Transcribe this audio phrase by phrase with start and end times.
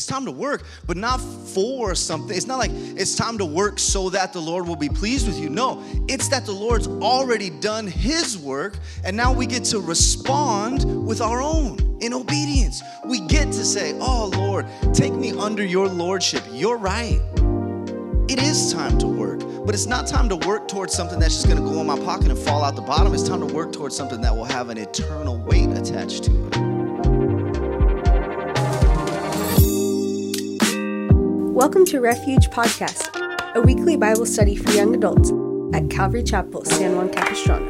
[0.00, 2.34] It's time to work, but not for something.
[2.34, 5.38] It's not like it's time to work so that the Lord will be pleased with
[5.38, 5.50] you.
[5.50, 11.06] No, it's that the Lord's already done his work, and now we get to respond
[11.06, 12.82] with our own in obedience.
[13.04, 14.64] We get to say, Oh Lord,
[14.94, 16.44] take me under your lordship.
[16.50, 17.20] You're right.
[18.30, 21.46] It is time to work, but it's not time to work towards something that's just
[21.46, 23.12] gonna go in my pocket and fall out the bottom.
[23.12, 26.69] It's time to work towards something that will have an eternal weight attached to it.
[31.60, 35.30] Welcome to Refuge Podcast, a weekly Bible study for young adults
[35.74, 37.68] at Calvary Chapel, San Juan Capistrano.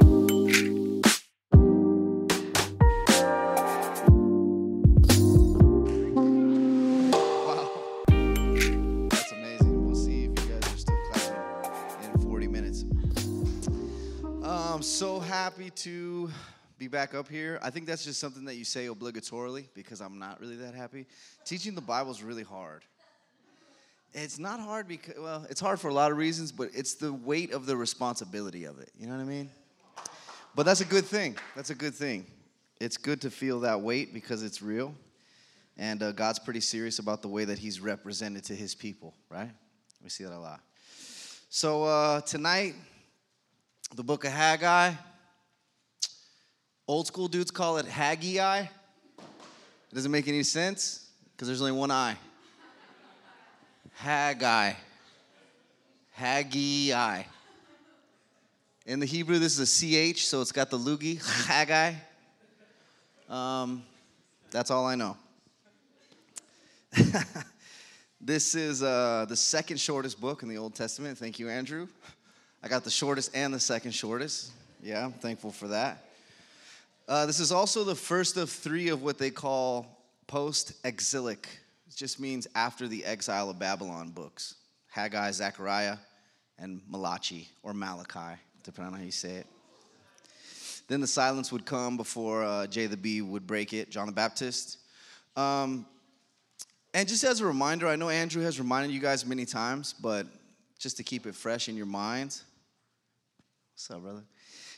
[7.44, 7.68] Wow.
[9.08, 9.84] That's amazing.
[9.84, 10.94] We'll see if you guys are still
[12.14, 12.84] in 40 minutes.
[14.44, 16.30] I'm so happy to
[16.78, 17.58] be back up here.
[17.60, 21.08] I think that's just something that you say obligatorily because I'm not really that happy.
[21.44, 22.84] Teaching the Bible is really hard.
[24.12, 27.12] It's not hard because, well, it's hard for a lot of reasons, but it's the
[27.12, 28.90] weight of the responsibility of it.
[28.98, 29.50] You know what I mean?
[30.54, 31.36] But that's a good thing.
[31.54, 32.26] That's a good thing.
[32.80, 34.94] It's good to feel that weight because it's real.
[35.76, 39.50] And uh, God's pretty serious about the way that He's represented to His people, right?
[40.02, 40.60] We see that a lot.
[41.48, 42.74] So uh, tonight,
[43.94, 44.92] the book of Haggai.
[46.88, 48.60] Old school dudes call it Haggai.
[48.60, 52.16] It doesn't make any sense because there's only one eye.
[54.00, 54.72] Haggai.
[56.12, 57.22] Haggai.
[58.86, 61.22] In the Hebrew, this is a CH, so it's got the loogie.
[61.44, 61.92] Haggai.
[63.28, 63.82] Um,
[64.50, 65.18] that's all I know.
[68.22, 71.18] this is uh, the second shortest book in the Old Testament.
[71.18, 71.86] Thank you, Andrew.
[72.62, 74.50] I got the shortest and the second shortest.
[74.82, 76.06] Yeah, I'm thankful for that.
[77.06, 79.86] Uh, this is also the first of three of what they call
[80.26, 81.59] post exilic.
[81.90, 84.54] It just means after the exile of Babylon books
[84.90, 85.96] Haggai, Zechariah,
[86.56, 89.46] and Malachi, or Malachi, depending on how you say it.
[90.86, 94.12] Then the silence would come before uh, J the B would break it, John the
[94.12, 94.78] Baptist.
[95.36, 95.84] Um,
[96.94, 100.26] and just as a reminder, I know Andrew has reminded you guys many times, but
[100.78, 102.44] just to keep it fresh in your minds.
[103.74, 104.22] What's up, brother?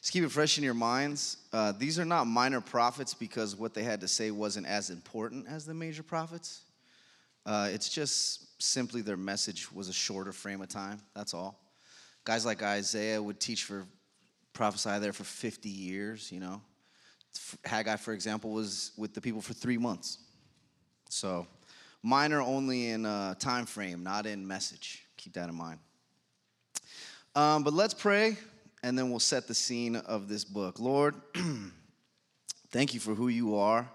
[0.01, 1.37] Just keep it fresh in your minds.
[1.53, 5.47] Uh, these are not minor prophets because what they had to say wasn't as important
[5.47, 6.63] as the major prophets.
[7.45, 11.01] Uh, it's just simply their message was a shorter frame of time.
[11.15, 11.59] That's all.
[12.25, 13.85] Guys like Isaiah would teach for,
[14.53, 16.61] prophesy there for 50 years, you know.
[17.65, 20.19] Haggai, for example, was with the people for three months.
[21.09, 21.47] So,
[22.03, 25.05] minor only in uh, time frame, not in message.
[25.17, 25.79] Keep that in mind.
[27.35, 28.37] Um, but let's pray,
[28.83, 30.79] and then we'll set the scene of this book.
[30.79, 31.15] Lord,
[32.71, 33.89] thank you for who you are.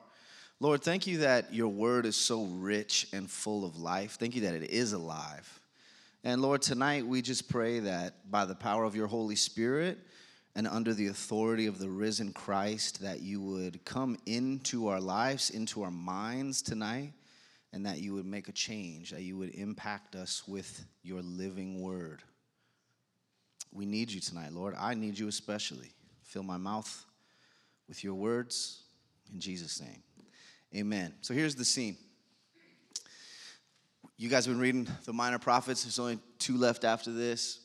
[0.60, 4.18] Lord, thank you that your word is so rich and full of life.
[4.20, 5.60] Thank you that it is alive.
[6.24, 10.00] And Lord, tonight we just pray that by the power of your Holy Spirit
[10.56, 15.52] and under the authority of the risen Christ, that you would come into our lives,
[15.52, 17.14] into our minds tonight,
[17.72, 21.82] and that you would make a change, that you would impact us with your living
[21.82, 22.24] word.
[23.72, 24.74] We need you tonight, Lord.
[24.76, 25.92] I need you especially.
[26.24, 27.06] Fill my mouth
[27.88, 28.82] with your words
[29.32, 30.02] in Jesus' name.
[30.78, 31.12] Amen.
[31.22, 31.98] So here's the scene.
[34.16, 35.84] You guys have been reading the minor prophets.
[35.84, 37.62] There's only two left after this.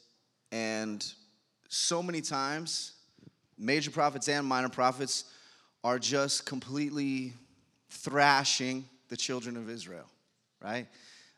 [0.51, 1.05] And
[1.69, 2.93] so many times,
[3.59, 5.25] major prophets and minor prophets
[5.85, 7.35] are just completely
[7.91, 10.07] thrashing the children of Israel,
[10.63, 10.87] right?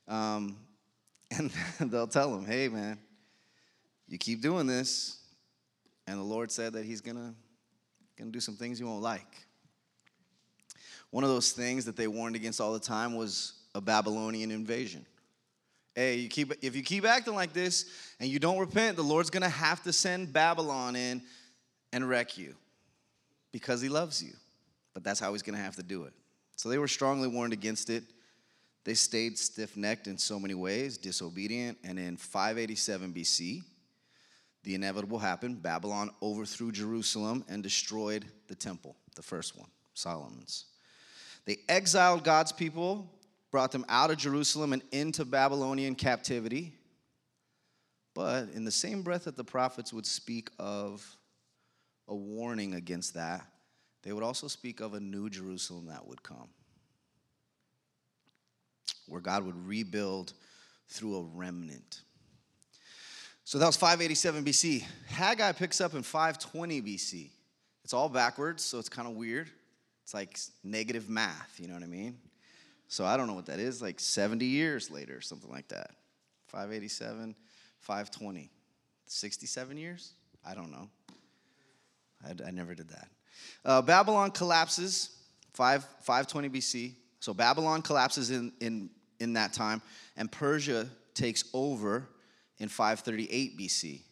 [0.07, 0.57] Um,
[1.37, 3.01] and they'll tell them, hey, man,
[4.07, 5.19] you keep doing this.
[6.07, 7.35] And the Lord said that He's gonna,
[8.17, 9.27] gonna do some things you won't like.
[11.15, 15.07] One of those things that they warned against all the time was a Babylonian invasion.
[15.95, 17.89] Hey, you keep, if you keep acting like this
[18.19, 21.23] and you don't repent, the Lord's gonna have to send Babylon in
[21.93, 22.57] and wreck you
[23.53, 24.33] because He loves you.
[24.93, 26.13] But that's how He's gonna have to do it.
[26.57, 28.03] So they were strongly warned against it.
[28.83, 31.79] They stayed stiff necked in so many ways, disobedient.
[31.85, 33.63] And in 587 BC,
[34.65, 35.63] the inevitable happened.
[35.63, 40.65] Babylon overthrew Jerusalem and destroyed the temple, the first one, Solomon's.
[41.47, 43.11] They exiled God's people,
[43.51, 46.73] brought them out of Jerusalem and into Babylonian captivity.
[48.15, 51.05] But in the same breath that the prophets would speak of
[52.09, 53.47] a warning against that,
[54.03, 56.49] they would also speak of a new Jerusalem that would come,
[59.09, 60.35] where God would rebuild
[60.89, 62.03] through a remnant.
[63.45, 64.85] So that was 587 BC.
[65.09, 67.31] Haggai picks up in 520 BC.
[67.83, 69.51] It's all backwards, so it's kind of weird.
[70.05, 72.19] It's like negative math, you know what I mean?
[72.89, 75.91] So I don't know what that is, like 70 years later, or something like that.
[76.49, 77.35] 587,
[77.81, 78.51] 520.
[79.07, 80.13] 67 years?
[80.47, 80.91] I don't know.
[82.23, 83.09] I, I never did that.
[83.65, 85.17] Uh, Babylon collapses,
[85.55, 86.93] 5, 520 BC.
[87.21, 88.91] So Babylon collapses in, in,
[89.21, 89.81] in that time,
[90.19, 92.07] and Persia takes over
[92.59, 94.03] in 538 BC.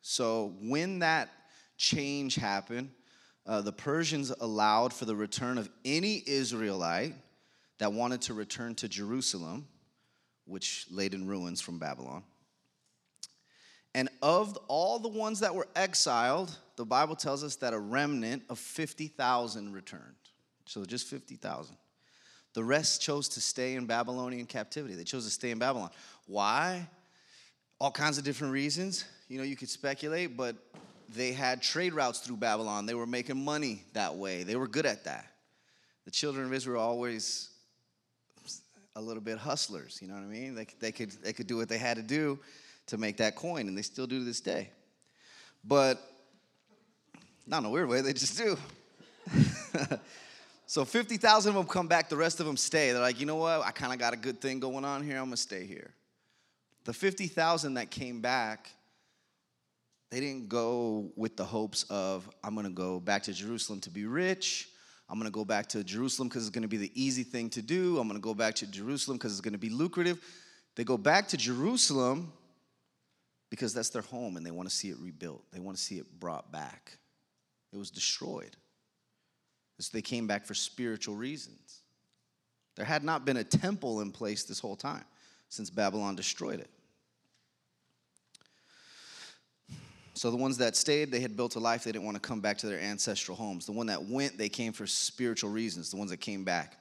[0.00, 1.28] So when that
[1.76, 2.90] change happened,
[3.46, 7.14] uh, the Persians allowed for the return of any Israelite
[7.78, 9.66] that wanted to return to Jerusalem,
[10.46, 12.22] which laid in ruins from Babylon.
[13.94, 18.44] And of all the ones that were exiled, the Bible tells us that a remnant
[18.48, 20.02] of 50,000 returned.
[20.66, 21.76] So just 50,000.
[22.54, 24.94] The rest chose to stay in Babylonian captivity.
[24.94, 25.90] They chose to stay in Babylon.
[26.26, 26.88] Why?
[27.80, 29.04] All kinds of different reasons.
[29.28, 30.56] You know, you could speculate, but
[31.14, 32.86] they had trade routes through Babylon.
[32.86, 34.42] They were making money that way.
[34.42, 35.26] They were good at that.
[36.04, 37.50] The children of Israel always
[38.96, 40.54] a little bit hustlers, you know what I mean?
[40.54, 42.38] They, they, could, they could do what they had to do
[42.86, 44.70] to make that coin, and they still do to this day.
[45.64, 46.00] But
[47.46, 48.56] not in a weird way, they just do.
[50.66, 52.92] so 50,000 of them come back, the rest of them stay.
[52.92, 53.64] They're like, you know what?
[53.64, 55.18] I kind of got a good thing going on here.
[55.18, 55.92] I'm to stay here.
[56.84, 58.70] The 50,000 that came back,
[60.10, 63.90] they didn't go with the hopes of, I'm going to go back to Jerusalem to
[63.90, 64.68] be rich.
[65.08, 67.50] I'm going to go back to Jerusalem because it's going to be the easy thing
[67.50, 67.98] to do.
[67.98, 70.20] I'm going to go back to Jerusalem because it's going to be lucrative.
[70.76, 72.32] They go back to Jerusalem
[73.50, 75.42] because that's their home and they want to see it rebuilt.
[75.52, 76.96] They want to see it brought back.
[77.72, 78.56] It was destroyed.
[79.78, 81.80] So they came back for spiritual reasons.
[82.76, 85.04] There had not been a temple in place this whole time
[85.48, 86.70] since Babylon destroyed it.
[90.20, 92.42] So the ones that stayed, they had built a life, they didn't want to come
[92.42, 93.64] back to their ancestral homes.
[93.64, 96.76] The one that went, they came for spiritual reasons, the ones that came back.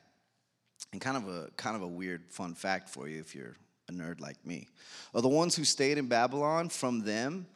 [0.91, 3.55] And kind of a kind of a weird fun fact for you if you're
[3.87, 4.67] a nerd like me.
[5.13, 7.47] Of the ones who stayed in Babylon, from them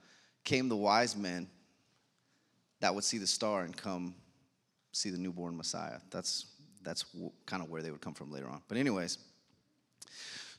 [0.46, 1.50] came the wise men
[2.80, 4.16] that would see the star and come
[4.94, 6.00] see the newborn Messiah.
[6.12, 6.46] That's
[6.82, 7.04] that's
[7.46, 8.62] kind of where they would come from later on.
[8.70, 9.18] But anyways,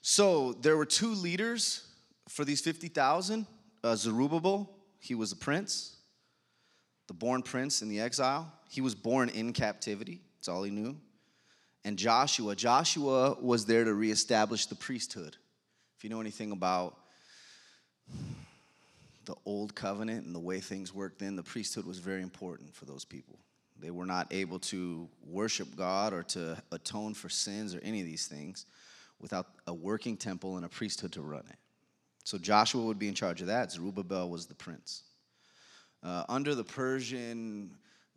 [0.02, 1.86] so there were two leaders
[2.28, 3.46] for these 50,000.
[3.82, 4.70] Uh, Zerubbabel,
[5.04, 5.96] he was a prince,
[7.08, 8.50] the born prince in the exile.
[8.70, 10.22] He was born in captivity.
[10.38, 10.96] That's all he knew.
[11.84, 15.36] And Joshua, Joshua was there to reestablish the priesthood.
[15.98, 16.96] If you know anything about
[19.26, 22.86] the old covenant and the way things worked then, the priesthood was very important for
[22.86, 23.38] those people.
[23.78, 28.06] They were not able to worship God or to atone for sins or any of
[28.06, 28.64] these things
[29.20, 31.58] without a working temple and a priesthood to run it.
[32.24, 33.70] So Joshua would be in charge of that.
[33.70, 35.02] Zerubbabel was the prince.
[36.02, 37.70] Uh, under the Persian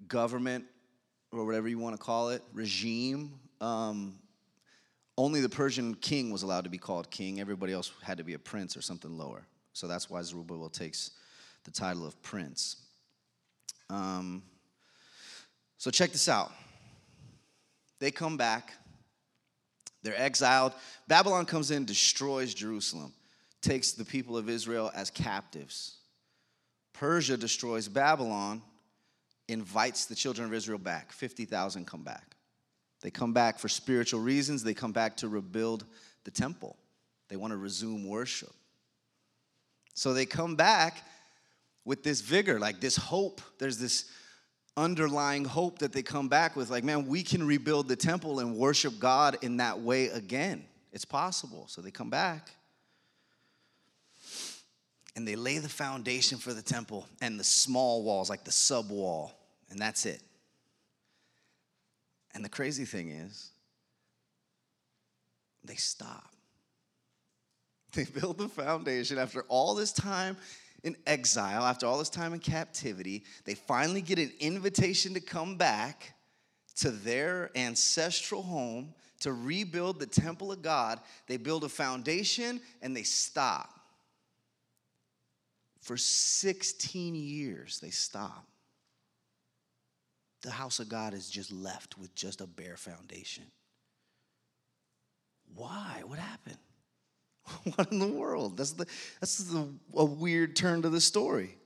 [0.07, 0.65] government,
[1.31, 4.18] or whatever you want to call it, regime, um,
[5.18, 7.39] only the Persian king was allowed to be called king.
[7.39, 9.45] Everybody else had to be a prince or something lower.
[9.74, 11.12] So that's why Zerubbabel takes
[11.63, 12.77] the title of prince.
[13.89, 14.44] Um,
[15.77, 16.51] so check this out.
[18.00, 18.74] They come back.
[20.03, 20.74] They're exiled.
[21.07, 23.12] Babylon comes in, destroys Jerusalem,
[23.67, 25.97] takes the people of Israel as captives.
[26.93, 28.61] Persia destroys Babylon,
[29.49, 31.11] invites the children of Israel back.
[31.11, 32.35] 50,000 come back.
[33.01, 34.63] They come back for spiritual reasons.
[34.63, 35.83] They come back to rebuild
[36.24, 36.77] the temple.
[37.27, 38.53] They want to resume worship.
[39.95, 41.03] So they come back
[41.83, 43.41] with this vigor, like this hope.
[43.59, 44.09] There's this
[44.77, 48.55] underlying hope that they come back with like, man, we can rebuild the temple and
[48.55, 50.63] worship God in that way again.
[50.93, 51.65] It's possible.
[51.67, 52.50] So they come back
[55.17, 58.91] and they lay the foundation for the temple and the small walls, like the sub
[58.91, 59.33] wall,
[59.71, 60.21] and that's it.
[62.36, 63.50] And the crazy thing is,
[65.65, 66.31] they stop.
[67.93, 70.38] They build the foundation after all this time
[70.83, 73.24] in exile, after all this time in captivity.
[73.45, 76.13] They finally get an invitation to come back
[76.75, 81.00] to their ancestral home to rebuild the temple of God.
[81.25, 83.76] They build a foundation and they stop.
[85.88, 88.46] For 16 years, they stop
[90.41, 93.44] the house of God is just left with just a bare foundation.
[95.56, 96.03] Why?
[96.06, 96.58] What happened?
[97.75, 98.58] what in the world?
[98.58, 98.86] That's the
[99.20, 101.58] that's the, a weird turn to the story.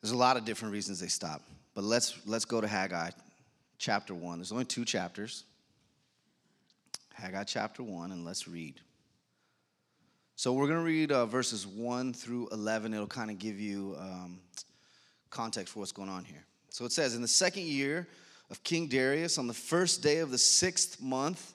[0.00, 1.42] There's a lot of different reasons they stop,
[1.74, 3.10] but let's let's go to Haggai,
[3.78, 4.38] chapter one.
[4.38, 5.44] There's only two chapters.
[7.14, 8.80] Haggai chapter one, and let's read.
[10.38, 12.94] So we're going to read uh, verses one through eleven.
[12.94, 13.96] It'll kind of give you.
[13.98, 14.38] Um,
[15.30, 16.44] context for what's going on here.
[16.70, 18.06] So it says, In the second year
[18.50, 21.54] of King Darius, on the first day of the sixth month,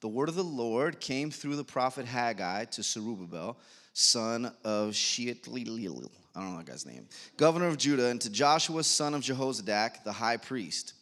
[0.00, 3.58] the word of the Lord came through the prophet Haggai to Zerubbabel,
[3.92, 6.10] son of Shealtiel.
[6.34, 10.02] I don't know that guy's name, governor of Judah, and to Joshua, son of Jehozadak,
[10.04, 10.94] the high priest.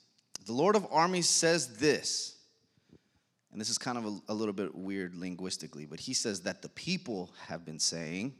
[0.46, 2.29] The Lord of armies says this,
[3.52, 6.62] and this is kind of a, a little bit weird linguistically, but he says that
[6.62, 8.34] the people have been saying,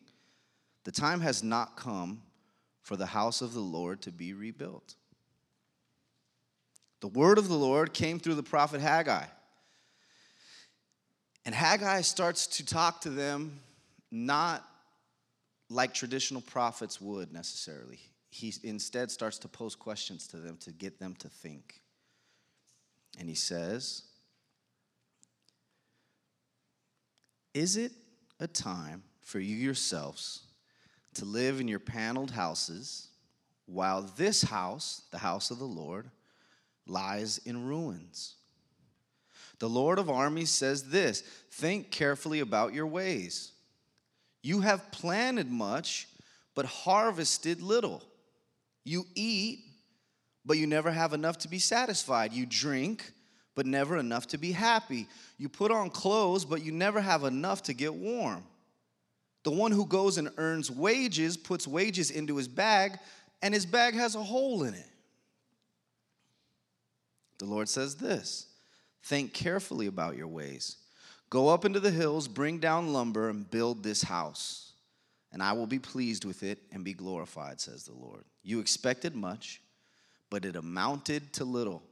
[0.84, 2.22] The time has not come
[2.82, 4.94] for the house of the Lord to be rebuilt.
[7.00, 9.24] The word of the Lord came through the prophet Haggai.
[11.44, 13.58] And Haggai starts to talk to them
[14.10, 14.64] not
[15.70, 18.00] like traditional prophets would necessarily.
[18.30, 21.80] He instead starts to pose questions to them to get them to think.
[23.18, 24.02] And he says,
[27.54, 27.92] Is it
[28.38, 30.42] a time for you yourselves
[31.14, 33.08] to live in your paneled houses
[33.66, 36.10] while this house, the house of the Lord,
[36.86, 38.36] lies in ruins?
[39.58, 43.52] The Lord of armies says this Think carefully about your ways.
[44.42, 46.08] You have planted much,
[46.54, 48.02] but harvested little.
[48.84, 49.60] You eat,
[50.44, 52.32] but you never have enough to be satisfied.
[52.32, 53.12] You drink,
[53.54, 55.06] but never enough to be happy.
[55.38, 58.44] You put on clothes, but you never have enough to get warm.
[59.42, 62.98] The one who goes and earns wages puts wages into his bag,
[63.42, 64.86] and his bag has a hole in it.
[67.38, 68.46] The Lord says this
[69.02, 70.76] Think carefully about your ways.
[71.30, 74.72] Go up into the hills, bring down lumber, and build this house.
[75.32, 78.24] And I will be pleased with it and be glorified, says the Lord.
[78.42, 79.60] You expected much,
[80.28, 81.82] but it amounted to little.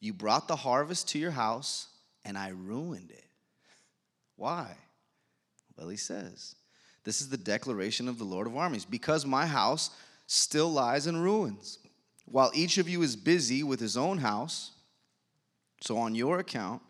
[0.00, 1.88] You brought the harvest to your house,
[2.24, 3.26] and I ruined it.
[4.36, 4.74] Why?
[5.76, 6.54] Well, he says,
[7.04, 8.86] This is the declaration of the Lord of armies.
[8.86, 9.90] Because my house
[10.26, 11.78] still lies in ruins,
[12.24, 14.72] while each of you is busy with his own house.
[15.82, 16.82] So, on your account,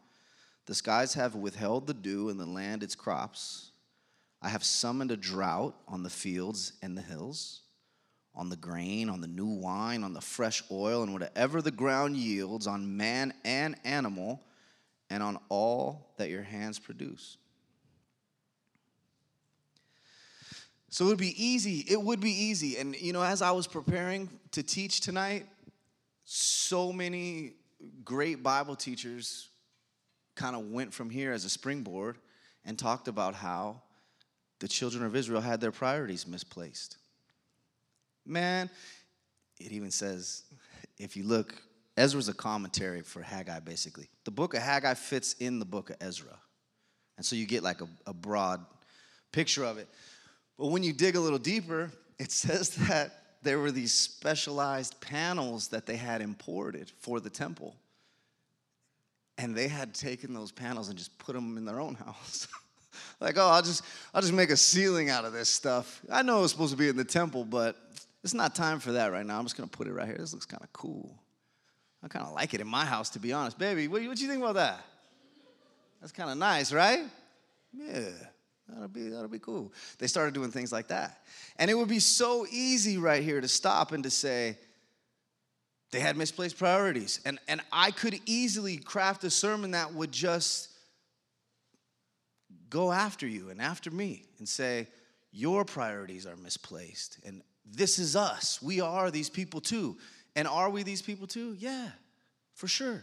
[0.66, 3.72] the skies have withheld the dew and the land its crops.
[4.42, 7.62] I have summoned a drought on the fields and the hills,
[8.34, 12.16] on the grain, on the new wine, on the fresh oil, and whatever the ground
[12.16, 14.40] yields, on man and animal,
[15.10, 17.36] and on all that your hands produce.
[20.88, 21.84] So it would be easy.
[21.88, 22.76] It would be easy.
[22.76, 25.46] And, you know, as I was preparing to teach tonight,
[26.24, 27.54] so many
[28.04, 29.48] great Bible teachers
[30.34, 32.18] kind of went from here as a springboard
[32.64, 33.82] and talked about how
[34.58, 36.98] the children of Israel had their priorities misplaced.
[38.30, 38.70] Man,
[39.58, 40.44] it even says,
[40.98, 41.52] if you look,
[41.96, 44.08] Ezra's a commentary for Haggai, basically.
[44.24, 46.38] The book of Haggai fits in the book of Ezra.
[47.16, 48.64] And so you get like a, a broad
[49.32, 49.88] picture of it.
[50.56, 55.68] But when you dig a little deeper, it says that there were these specialized panels
[55.68, 57.74] that they had imported for the temple.
[59.38, 62.46] And they had taken those panels and just put them in their own house.
[63.20, 63.82] like, oh, I'll just
[64.14, 66.00] I'll just make a ceiling out of this stuff.
[66.12, 67.76] I know it's supposed to be in the temple, but
[68.22, 69.38] it's not time for that right now.
[69.38, 70.16] I'm just gonna put it right here.
[70.18, 71.18] This looks kind of cool.
[72.02, 73.58] I kind of like it in my house, to be honest.
[73.58, 74.80] Baby, what, do you think about that?
[76.00, 77.00] That's kind of nice, right?
[77.72, 78.08] Yeah.
[78.68, 79.72] That'll be that'll be cool.
[79.98, 81.18] They started doing things like that.
[81.56, 84.56] And it would be so easy right here to stop and to say
[85.90, 87.20] they had misplaced priorities.
[87.24, 90.68] And and I could easily craft a sermon that would just
[92.68, 94.86] go after you and after me and say
[95.32, 98.60] your priorities are misplaced and this is us.
[98.62, 99.96] We are these people too.
[100.36, 101.56] And are we these people too?
[101.58, 101.88] Yeah.
[102.54, 103.02] For sure.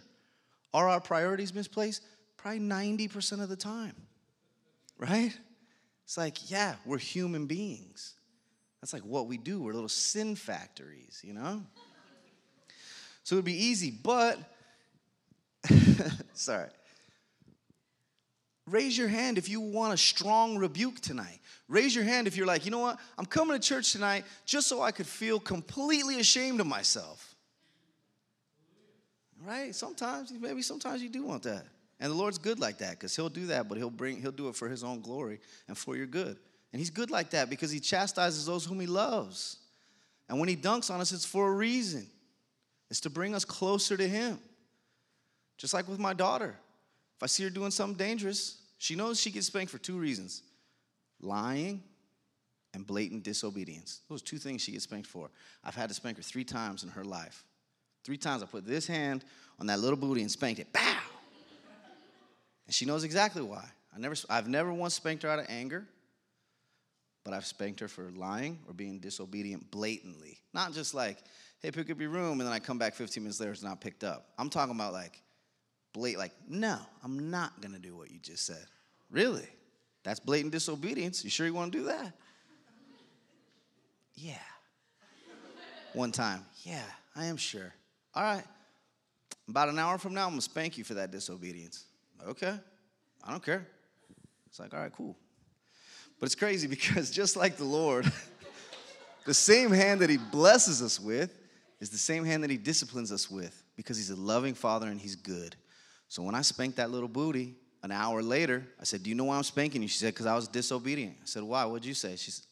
[0.74, 2.04] Are our priorities misplaced?
[2.38, 3.96] Probably 90% of the time.
[4.98, 5.38] Right?
[6.04, 8.14] It's like, yeah, we're human beings.
[8.82, 9.62] That's like what we do.
[9.62, 11.64] We're little sin factories, you know?
[13.24, 14.40] So it would be easy, but,
[16.34, 16.70] sorry.
[18.68, 21.40] Raise your hand if you want a strong rebuke tonight.
[21.70, 23.00] Raise your hand if you're like, you know what?
[23.18, 27.34] I'm coming to church tonight just so I could feel completely ashamed of myself.
[29.46, 29.74] Right?
[29.74, 31.66] Sometimes, maybe sometimes you do want that.
[32.00, 34.50] And the Lord's good like that because He'll do that, but He'll bring He'll do
[34.50, 36.38] it for His own glory and for your good.
[36.74, 39.58] And He's good like that because He chastises those whom He loves.
[40.28, 42.06] And when He dunks on us, it's for a reason.
[42.90, 44.40] It's to bring us closer to Him.
[45.58, 46.56] Just like with my daughter.
[47.18, 50.44] If I see her doing something dangerous, she knows she gets spanked for two reasons
[51.20, 51.82] lying
[52.76, 54.02] and blatant disobedience.
[54.08, 55.32] Those two things she gets spanked for.
[55.64, 57.44] I've had to spank her three times in her life.
[58.04, 59.26] Three times I put this hand
[59.60, 60.72] on that little booty and spanked it.
[60.72, 60.98] Bow!
[62.68, 63.66] And she knows exactly why.
[63.96, 65.88] I never, I've never once spanked her out of anger,
[67.24, 70.38] but I've spanked her for lying or being disobedient blatantly.
[70.54, 71.18] Not just like,
[71.62, 73.64] hey, pick up your room, and then I come back 15 minutes later, and it's
[73.64, 74.28] not picked up.
[74.38, 75.20] I'm talking about like,
[75.98, 78.63] blatant, like, no, I'm not gonna do what you just said.
[79.10, 79.48] Really?
[80.04, 81.24] That's blatant disobedience.
[81.24, 82.13] You sure you wanna do that?
[84.13, 84.36] Yeah.
[85.94, 86.84] One time, yeah,
[87.16, 87.74] I am sure.
[88.13, 88.44] All right.
[89.50, 91.86] About an hour from now, I'm gonna spank you for that disobedience.
[92.27, 92.54] Okay,
[93.24, 93.66] I don't care.
[94.48, 95.18] It's like, all right, cool.
[96.20, 98.12] But it's crazy because just like the Lord,
[99.25, 101.36] the same hand that He blesses us with
[101.80, 105.00] is the same hand that He disciplines us with because He's a loving Father and
[105.00, 105.56] He's good.
[106.10, 109.26] So when I spanked that little booty, an hour later, I said, Do you know
[109.26, 109.88] why I'm spanking you?
[109.88, 111.16] She said, Because I was disobedient.
[111.22, 111.66] I said, Why?
[111.66, 112.16] What'd you say?
[112.16, 112.46] She said,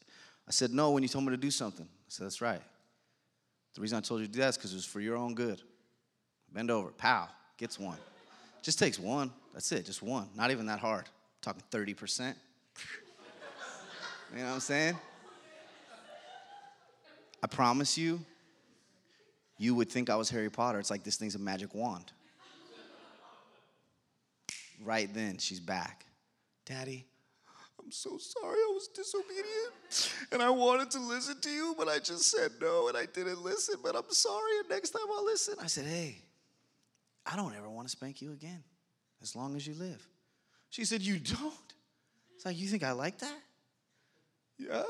[0.46, 1.86] I said, No, when you told me to do something.
[1.86, 2.60] I said, That's right.
[3.74, 5.34] The reason I told you to do that is because it was for your own
[5.34, 5.60] good.
[6.52, 7.98] Bend over, pow, gets one.
[8.62, 9.30] Just takes one.
[9.52, 10.28] That's it, just one.
[10.34, 11.04] Not even that hard.
[11.04, 12.20] I'm talking 30%.
[14.32, 14.96] you know what I'm saying?
[17.42, 18.20] I promise you,
[19.58, 20.78] you would think I was Harry Potter.
[20.78, 22.12] It's like this thing's a magic wand.
[24.84, 26.04] Right then, she's back.
[26.64, 27.06] Daddy,
[27.82, 31.98] I'm so sorry I was disobedient and I wanted to listen to you, but I
[31.98, 35.54] just said no and I didn't listen, but I'm sorry and next time I'll listen.
[35.62, 36.22] I said, hey,
[37.24, 38.62] I don't ever want to spank you again
[39.22, 40.06] as long as you live.
[40.70, 41.54] She said, You don't?
[42.34, 43.38] It's like, You think I like that?
[44.58, 44.82] Yeah.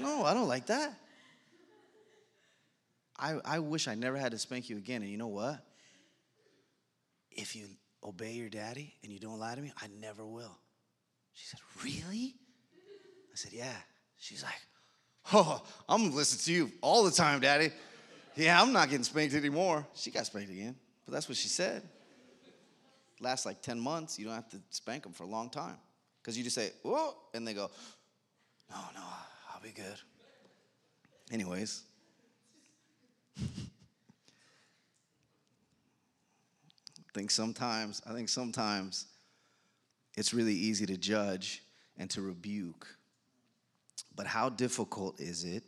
[0.00, 0.94] No, I don't like that.
[3.18, 5.02] I, I wish I never had to spank you again.
[5.02, 5.58] And you know what?
[7.30, 7.66] If you
[8.02, 10.56] obey your daddy and you don't lie to me, I never will.
[11.34, 12.34] She said, Really?
[13.32, 13.76] I said, Yeah.
[14.18, 14.60] She's like,
[15.32, 17.70] Oh, I'm gonna listen to you all the time, daddy.
[18.34, 19.86] Yeah, I'm not getting spanked anymore.
[19.94, 21.82] She got spanked again, but that's what she said.
[23.20, 24.18] Lasts like 10 months.
[24.18, 25.76] You don't have to spank them for a long time.
[26.22, 27.70] Because you just say, Whoa, and they go,
[28.70, 29.02] No, no,
[29.52, 29.96] I'll be good.
[31.30, 31.82] Anyways.
[37.18, 39.06] Think sometimes, I think sometimes
[40.16, 41.64] it's really easy to judge
[41.96, 42.86] and to rebuke.
[44.14, 45.64] But how difficult is it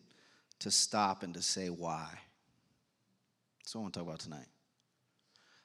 [0.60, 2.06] to stop and to say why?
[3.58, 4.46] That's what I want to talk about tonight.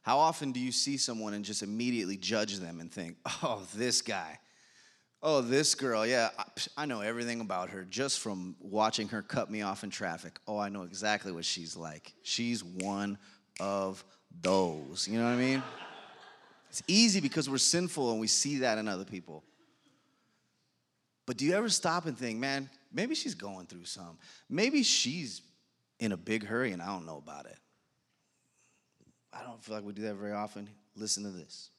[0.01, 4.01] How often do you see someone and just immediately judge them and think, oh, this
[4.01, 4.39] guy,
[5.21, 6.29] oh, this girl, yeah,
[6.75, 10.39] I know everything about her just from watching her cut me off in traffic.
[10.47, 12.11] Oh, I know exactly what she's like.
[12.23, 13.19] She's one
[13.59, 14.03] of
[14.41, 15.07] those.
[15.07, 15.63] You know what I mean?
[16.69, 19.43] It's easy because we're sinful and we see that in other people.
[21.25, 24.17] But do you ever stop and think, man, maybe she's going through some.
[24.49, 25.41] Maybe she's
[25.99, 27.57] in a big hurry and I don't know about it.
[29.33, 30.69] I don't feel like we do that very often.
[30.95, 31.69] Listen to this.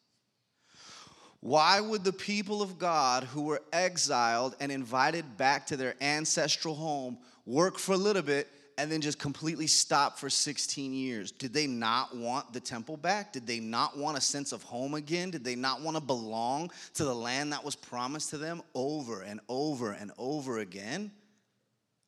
[1.41, 6.75] Why would the people of God who were exiled and invited back to their ancestral
[6.75, 11.33] home work for a little bit and then just completely stop for 16 years?
[11.33, 13.33] Did they not want the temple back?
[13.33, 15.31] Did they not want a sense of home again?
[15.31, 19.23] Did they not want to belong to the land that was promised to them over
[19.23, 21.11] and over and over again?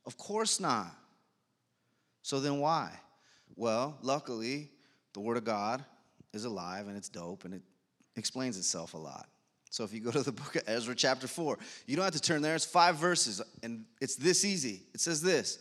[0.06, 0.94] Of course not.
[2.22, 2.92] So then why?
[3.56, 4.70] Well, luckily,
[5.14, 5.84] the Word of God
[6.32, 7.62] is alive and it's dope and it
[8.16, 9.28] explains itself a lot.
[9.70, 12.20] So if you go to the book of Ezra, chapter 4, you don't have to
[12.20, 14.82] turn there, it's five verses, and it's this easy.
[14.94, 15.58] It says this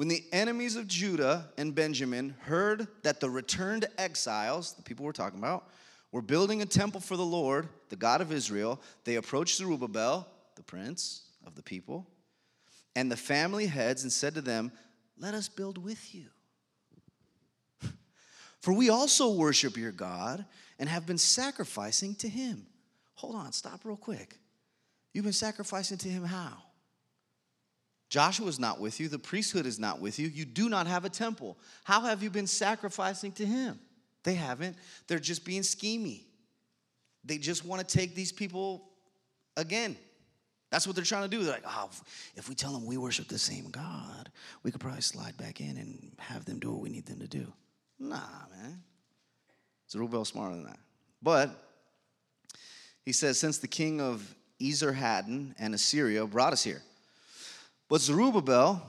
[0.00, 5.12] When the enemies of Judah and Benjamin heard that the returned exiles, the people we're
[5.12, 5.68] talking about,
[6.10, 10.62] were building a temple for the Lord, the God of Israel, they approached Zerubbabel, the
[10.62, 12.06] prince of the people,
[12.96, 14.72] and the family heads and said to them,
[15.18, 16.28] Let us build with you.
[18.62, 20.46] For we also worship your God
[20.78, 22.64] and have been sacrificing to him.
[23.16, 24.38] Hold on, stop real quick.
[25.12, 26.69] You've been sacrificing to him how?
[28.10, 31.08] Joshua's not with you, the priesthood is not with you, you do not have a
[31.08, 31.56] temple.
[31.84, 33.78] How have you been sacrificing to him?
[34.24, 34.76] They haven't.
[35.06, 36.24] They're just being schemy.
[37.24, 38.88] They just want to take these people
[39.56, 39.96] again.
[40.70, 41.42] That's what they're trying to do.
[41.42, 41.90] They're like, oh,
[42.34, 44.30] if we tell them we worship the same God,
[44.62, 47.28] we could probably slide back in and have them do what we need them to
[47.28, 47.52] do.
[47.98, 48.18] Nah,
[48.56, 48.82] man.
[49.90, 50.78] Zerubbabel's smarter than that.
[51.22, 51.50] But
[53.04, 56.82] he says, since the king of Esarhaddon and Assyria brought us here.
[57.90, 58.80] But Zerubbabel,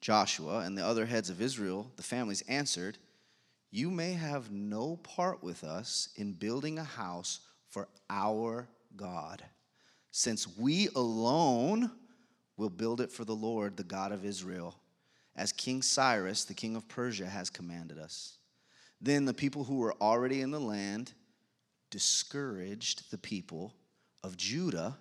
[0.00, 2.98] Joshua, and the other heads of Israel, the families, answered,
[3.70, 9.42] You may have no part with us in building a house for our God,
[10.10, 11.92] since we alone
[12.56, 14.74] will build it for the Lord, the God of Israel
[15.36, 18.38] as King Cyrus, the king of Persia, has commanded us.
[19.00, 21.12] Then the people who were already in the land
[21.90, 23.74] discouraged the people
[24.22, 24.98] of Judah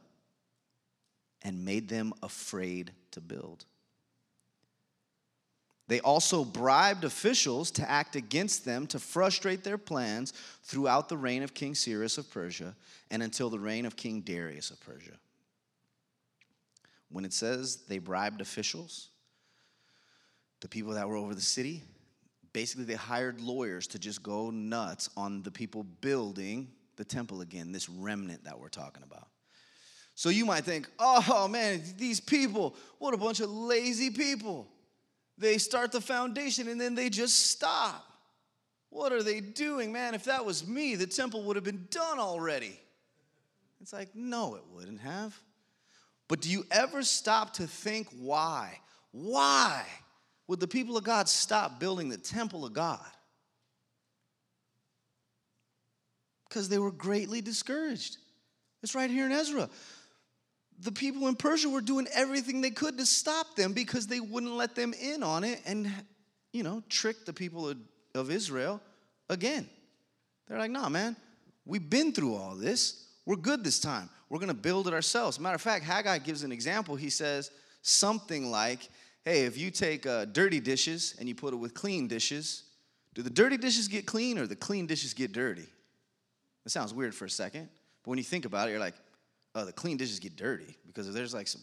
[1.42, 3.66] and made them afraid to build.
[5.88, 11.42] They also bribed officials to act against them to frustrate their plans throughout the reign
[11.42, 12.76] of King Cyrus of Persia
[13.10, 15.18] and until the reign of King Darius of Persia.
[17.10, 19.10] When it says they bribed officials,
[20.60, 21.82] the people that were over the city,
[22.54, 27.72] basically they hired lawyers to just go nuts on the people building the temple again,
[27.72, 29.28] this remnant that we're talking about.
[30.20, 34.68] So you might think, oh man, these people, what a bunch of lazy people.
[35.38, 38.06] They start the foundation and then they just stop.
[38.90, 39.94] What are they doing?
[39.94, 42.78] Man, if that was me, the temple would have been done already.
[43.80, 45.40] It's like, no, it wouldn't have.
[46.28, 48.78] But do you ever stop to think why?
[49.14, 49.86] Why
[50.48, 53.00] would the people of God stop building the temple of God?
[56.50, 58.18] Because they were greatly discouraged.
[58.84, 59.70] It's right here in Ezra
[60.82, 64.54] the people in Persia were doing everything they could to stop them because they wouldn't
[64.54, 65.92] let them in on it and,
[66.54, 67.78] you know, trick the people of,
[68.16, 68.82] of Israel
[69.30, 69.70] again.
[70.48, 71.16] They're like, nah, man,
[71.66, 73.08] we've been through all this.
[73.26, 74.10] We're good this time.
[74.30, 75.40] We're going to build it ourselves.
[75.40, 76.96] Matter of fact, Haggai gives an example.
[76.96, 78.88] He says something like,
[79.26, 82.64] hey, if you take uh, dirty dishes and you put it with clean dishes,
[83.16, 85.68] do the dirty dishes get clean or the clean dishes get dirty?
[86.66, 87.70] It sounds weird for a second,
[88.04, 88.94] but when you think about it, you're like,
[89.60, 91.62] uh, the clean dishes get dirty because if there's like some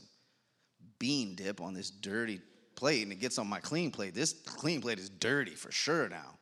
[0.99, 2.41] bean dip on this dirty
[2.75, 6.09] plate and it gets on my clean plate, this clean plate is dirty for sure
[6.09, 6.37] now.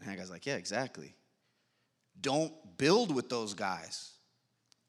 [0.00, 1.14] And that guy's like, yeah, exactly.
[2.20, 4.12] Don't build with those guys.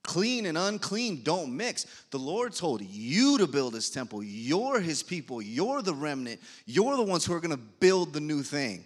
[0.04, 1.86] Clean and unclean don't mix.
[2.12, 4.22] The Lord told you to build his temple.
[4.22, 5.42] You're his people.
[5.42, 6.42] You're the remnant.
[6.66, 8.86] You're the ones who are going to build the new thing.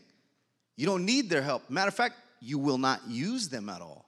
[0.75, 1.69] You don't need their help.
[1.69, 4.06] Matter of fact, you will not use them at all.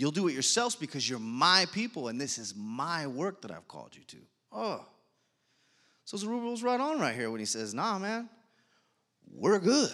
[0.00, 3.68] You'll do it yourselves because you're my people and this is my work that I've
[3.68, 4.16] called you to.
[4.50, 4.86] Oh.
[6.06, 8.30] So Zerubbabel's right on right here when he says, nah, man,
[9.30, 9.92] we're good.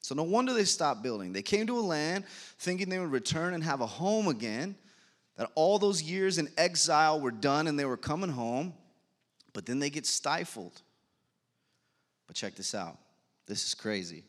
[0.00, 1.32] So no wonder they stopped building.
[1.32, 2.24] They came to a land
[2.58, 4.76] thinking they would return and have a home again,
[5.38, 8.74] that all those years in exile were done and they were coming home,
[9.54, 10.82] but then they get stifled.
[12.26, 12.98] But check this out.
[13.46, 14.22] This is crazy.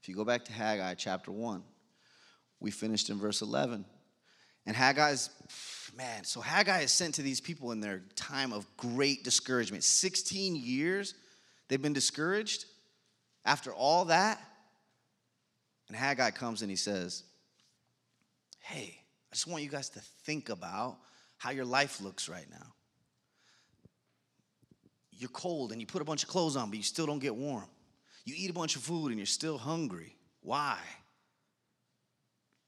[0.00, 1.62] If you go back to Haggai chapter 1,
[2.58, 3.84] we finished in verse 11.
[4.68, 5.30] And Haggai's,
[5.96, 9.82] man, so Haggai is sent to these people in their time of great discouragement.
[9.82, 11.14] 16 years
[11.68, 12.66] they've been discouraged
[13.46, 14.38] after all that.
[15.88, 17.24] And Haggai comes and he says,
[18.60, 19.00] Hey,
[19.32, 20.98] I just want you guys to think about
[21.38, 22.74] how your life looks right now.
[25.12, 27.34] You're cold and you put a bunch of clothes on, but you still don't get
[27.34, 27.70] warm.
[28.26, 30.14] You eat a bunch of food and you're still hungry.
[30.42, 30.76] Why?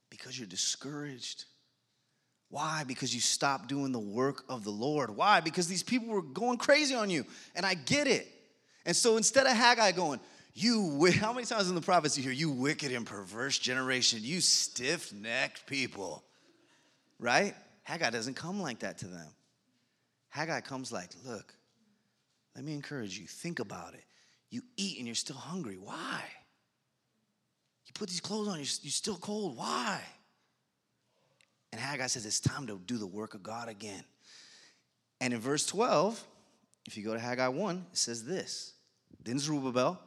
[0.08, 1.44] Because you're discouraged.
[2.50, 2.82] Why?
[2.86, 5.10] Because you stopped doing the work of the Lord.
[5.10, 5.40] Why?
[5.40, 7.24] Because these people were going crazy on you.
[7.54, 8.26] And I get it.
[8.84, 10.20] And so instead of Haggai going,
[10.52, 14.40] you, how many times in the prophets you hear, you wicked and perverse generation, you
[14.40, 16.24] stiff necked people,
[17.20, 17.54] right?
[17.84, 19.28] Haggai doesn't come like that to them.
[20.28, 21.54] Haggai comes like, look,
[22.56, 24.04] let me encourage you, think about it.
[24.50, 25.78] You eat and you're still hungry.
[25.80, 26.20] Why?
[27.86, 29.56] You put these clothes on, you're, you're still cold.
[29.56, 30.00] Why?
[31.72, 34.04] And Haggai says it's time to do the work of God again.
[35.20, 36.22] And in verse 12,
[36.86, 38.74] if you go to Haggai 1, it says this
[39.22, 40.00] Then Zerubbabel,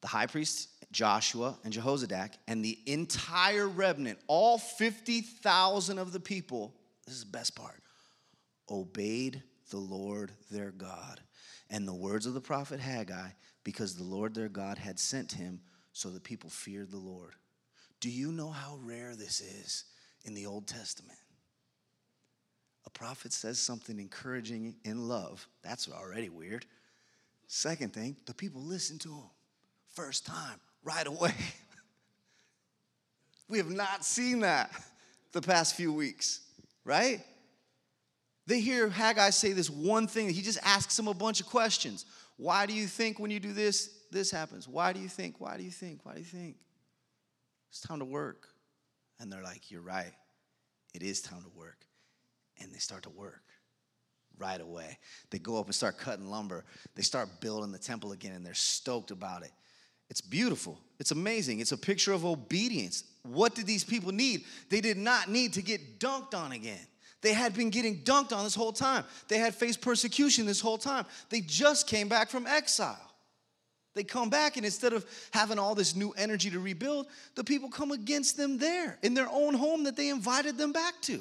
[0.00, 6.74] the high priest Joshua and Jehozadak, and the entire remnant, all 50,000 of the people,
[7.06, 7.82] this is the best part,
[8.68, 11.20] obeyed the Lord their God
[11.70, 13.28] and the words of the prophet Haggai
[13.62, 15.60] because the Lord their God had sent him,
[15.92, 17.34] so the people feared the Lord.
[18.00, 19.84] Do you know how rare this is?
[20.24, 21.18] In the Old Testament.
[22.86, 25.46] A prophet says something encouraging in love.
[25.62, 26.66] That's already weird.
[27.46, 29.30] Second thing, the people listen to him.
[29.94, 31.34] First time, right away.
[33.48, 34.70] we have not seen that
[35.32, 36.40] the past few weeks,
[36.84, 37.20] right?
[38.46, 40.30] They hear Haggai say this one thing.
[40.30, 42.06] He just asks them a bunch of questions.
[42.36, 44.66] Why do you think when you do this, this happens?
[44.66, 45.36] Why do you think?
[45.40, 46.04] Why do you think?
[46.04, 46.56] Why do you think?
[47.68, 48.48] It's time to work.
[49.20, 50.12] And they're like, You're right.
[50.94, 51.86] It is time to work.
[52.60, 53.42] And they start to work
[54.38, 54.98] right away.
[55.30, 56.64] They go up and start cutting lumber.
[56.96, 59.52] They start building the temple again, and they're stoked about it.
[60.08, 60.78] It's beautiful.
[60.98, 61.60] It's amazing.
[61.60, 63.04] It's a picture of obedience.
[63.22, 64.44] What did these people need?
[64.68, 66.80] They did not need to get dunked on again.
[67.22, 69.04] They had been getting dunked on this whole time.
[69.28, 71.04] They had faced persecution this whole time.
[71.28, 73.09] They just came back from exile.
[73.94, 77.68] They come back, and instead of having all this new energy to rebuild, the people
[77.68, 81.20] come against them there in their own home that they invited them back to.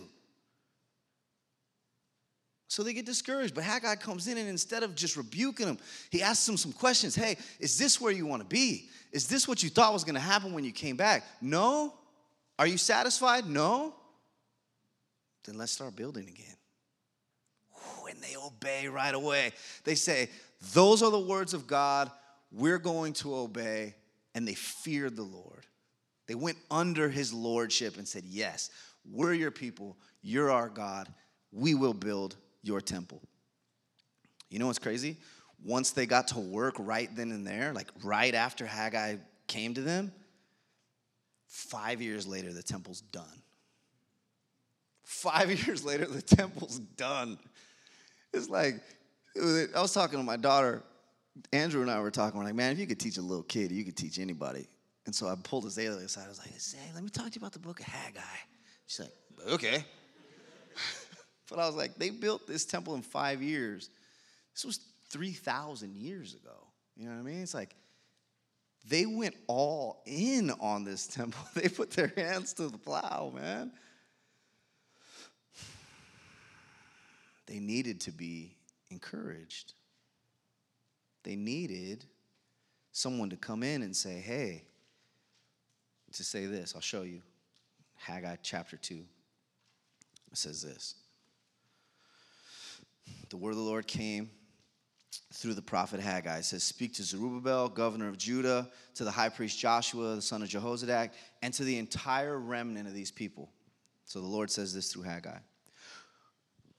[2.68, 3.56] So they get discouraged.
[3.56, 5.80] But Haggai comes in and instead of just rebuking them,
[6.12, 7.16] he asks them some questions.
[7.16, 8.90] Hey, is this where you want to be?
[9.12, 11.24] Is this what you thought was going to happen when you came back?
[11.42, 11.96] No.
[12.60, 13.48] Are you satisfied?
[13.48, 13.96] No.
[15.46, 16.56] Then let's start building again.
[18.08, 19.52] And they obey right away.
[19.84, 20.30] They say,
[20.74, 22.10] Those are the words of God.
[22.52, 23.96] We're going to obey.
[24.36, 25.66] And they feared the Lord.
[26.28, 28.70] They went under his lordship and said, Yes,
[29.12, 29.98] we're your people.
[30.22, 31.12] You're our God.
[31.52, 33.22] We will build your temple.
[34.50, 35.18] You know what's crazy?
[35.64, 39.16] Once they got to work right then and there, like right after Haggai
[39.48, 40.12] came to them,
[41.48, 43.26] five years later, the temple's done.
[45.04, 47.38] Five years later, the temple's done.
[48.34, 48.76] It's like,
[49.36, 50.84] I was talking to my daughter,
[51.54, 53.72] Andrew and I were talking, we're like, man, if you could teach a little kid,
[53.72, 54.68] you could teach anybody.
[55.06, 56.26] And so I pulled his Azalea aside.
[56.26, 58.22] I was like, Azalea, let me talk to you about the book of Haggai.
[58.86, 59.84] She's like, okay.
[61.50, 63.90] but I was like, they built this temple in five years.
[64.54, 66.68] This was 3,000 years ago.
[66.96, 67.42] You know what I mean?
[67.42, 67.76] It's like
[68.88, 71.42] they went all in on this temple.
[71.54, 73.72] They put their hands to the plow, man.
[77.48, 78.56] They needed to be
[78.92, 79.74] encouraged.
[81.30, 82.06] They needed
[82.92, 84.64] someone to come in and say, hey,
[86.12, 87.22] to say this, I'll show you.
[87.98, 88.96] Haggai chapter 2.
[88.96, 90.96] It says this
[93.30, 94.32] The word of the Lord came
[95.32, 96.40] through the prophet Haggai.
[96.40, 100.42] It says, Speak to Zerubbabel, governor of Judah, to the high priest Joshua, the son
[100.42, 101.12] of Jehozadak,
[101.44, 103.52] and to the entire remnant of these people.
[104.06, 105.38] So the Lord says this through Haggai.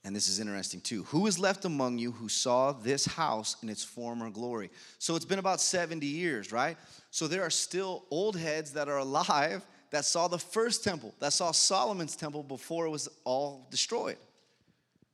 [0.03, 1.03] And this is interesting too.
[1.05, 4.71] Who is left among you who saw this house in its former glory?
[4.97, 6.75] So it's been about 70 years, right?
[7.11, 11.33] So there are still old heads that are alive that saw the first temple, that
[11.33, 14.17] saw Solomon's temple before it was all destroyed.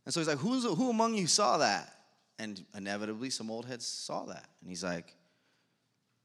[0.05, 1.93] And so he's like, Who's, Who among you saw that?
[2.39, 4.47] And inevitably, some old heads saw that.
[4.61, 5.13] And he's like,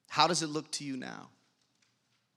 [0.09, 1.31] How does it look to you now?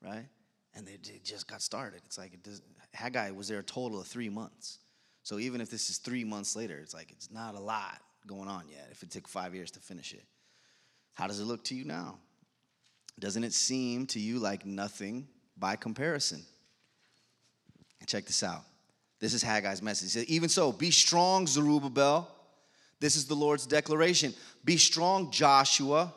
[0.04, 0.26] Right?
[0.74, 2.02] And they, just got started.
[2.06, 2.62] It's like, it
[2.94, 4.80] Haggai was there a total of three months.
[5.26, 8.48] So even if this is three months later, it's like, it's not a lot going
[8.48, 10.24] on yet if it took five years to finish it.
[11.16, 12.16] How does it look to you now?
[13.20, 16.42] Doesn't it seem to you like nothing by comparison.
[18.00, 18.64] And check this out.
[19.20, 20.14] This is Haggai's message.
[20.14, 22.30] He said, Even so, be strong, Zerubbabel.
[23.00, 24.34] This is the Lord's declaration.
[24.64, 26.14] Be strong, Joshua,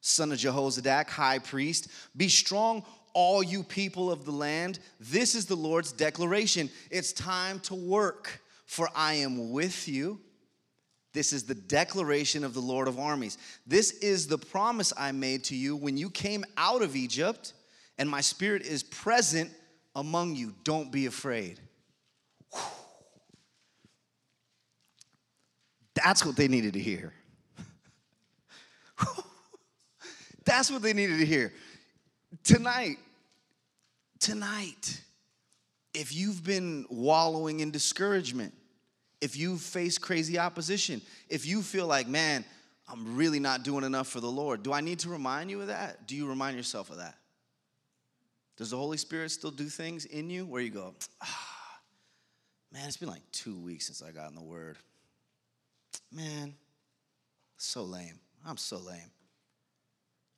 [0.00, 1.88] son of Jehozadak, high priest.
[2.16, 4.80] Be strong, all you people of the land.
[5.00, 6.68] This is the Lord's declaration.
[6.90, 10.20] It's time to work, for I am with you.
[11.14, 13.38] This is the declaration of the Lord of armies.
[13.66, 17.54] This is the promise I made to you when you came out of Egypt
[17.98, 19.50] and my spirit is present
[19.94, 20.52] among you.
[20.64, 21.60] Don't be afraid.
[25.94, 27.12] That's what they needed to hear.
[30.44, 31.52] That's what they needed to hear.
[32.42, 32.98] Tonight,
[34.24, 35.02] tonight,
[35.92, 38.54] if you've been wallowing in discouragement,
[39.20, 42.42] if you've faced crazy opposition, if you feel like, man,
[42.88, 45.66] I'm really not doing enough for the Lord, do I need to remind you of
[45.66, 46.06] that?
[46.06, 47.18] Do you remind yourself of that?
[48.56, 51.80] Does the Holy Spirit still do things in you where you go, ah,
[52.72, 54.78] man, it's been like two weeks since I got in the Word.
[56.10, 56.54] Man,
[57.58, 58.18] so lame.
[58.46, 59.10] I'm so lame.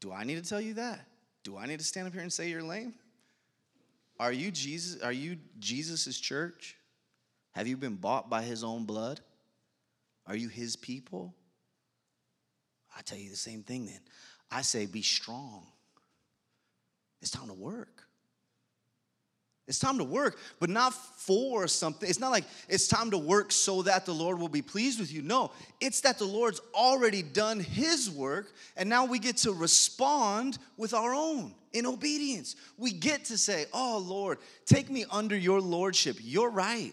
[0.01, 1.07] Do I need to tell you that?
[1.44, 2.92] Do I need to stand up here and say you're lame?
[4.18, 5.02] Are you Jesus?
[5.02, 6.76] Are you Jesus's church?
[7.52, 9.20] Have you been bought by his own blood?
[10.26, 11.35] Are you his people?
[12.96, 14.00] I tell you the same thing then.
[14.50, 15.66] I say be strong.
[17.20, 18.06] It's time to work.
[19.68, 22.09] It's time to work, but not for something.
[22.09, 25.12] It's not like it's time to work so that the Lord will be pleased with
[25.12, 25.22] you.
[25.22, 25.50] No,
[25.81, 30.94] it's that the Lord's already done His work, and now we get to respond with
[30.94, 32.55] our own in obedience.
[32.79, 36.16] We get to say, Oh, Lord, take me under your Lordship.
[36.20, 36.92] You're right.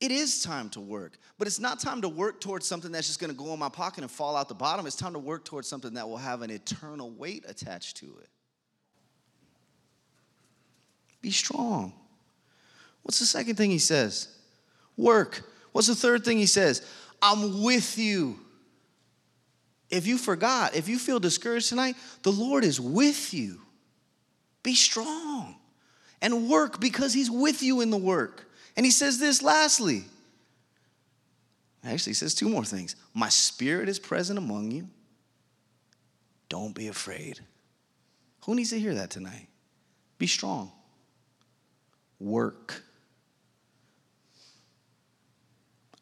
[0.00, 3.18] It is time to work, but it's not time to work towards something that's just
[3.18, 4.86] gonna go in my pocket and fall out the bottom.
[4.86, 8.28] It's time to work towards something that will have an eternal weight attached to it.
[11.26, 11.92] Be strong.
[13.02, 14.28] What's the second thing he says?
[14.96, 15.42] Work.
[15.72, 16.86] What's the third thing he says?
[17.20, 18.38] I'm with you.
[19.90, 23.60] If you forgot, if you feel discouraged tonight, the Lord is with you.
[24.62, 25.56] Be strong
[26.22, 28.48] and work because he's with you in the work.
[28.76, 30.04] And he says this lastly.
[31.82, 32.94] Actually, he says two more things.
[33.14, 34.88] My spirit is present among you.
[36.48, 37.40] Don't be afraid.
[38.44, 39.48] Who needs to hear that tonight?
[40.18, 40.70] Be strong
[42.18, 42.82] work.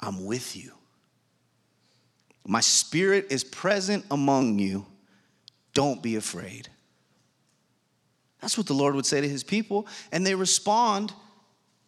[0.01, 0.73] I'm with you.
[2.47, 4.85] My spirit is present among you.
[5.73, 6.69] Don't be afraid.
[8.41, 9.87] That's what the Lord would say to his people.
[10.13, 11.15] And they respond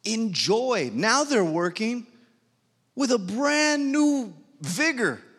[0.04, 0.90] in joy.
[0.94, 2.06] Now they're working
[2.94, 5.20] with a brand new vigor.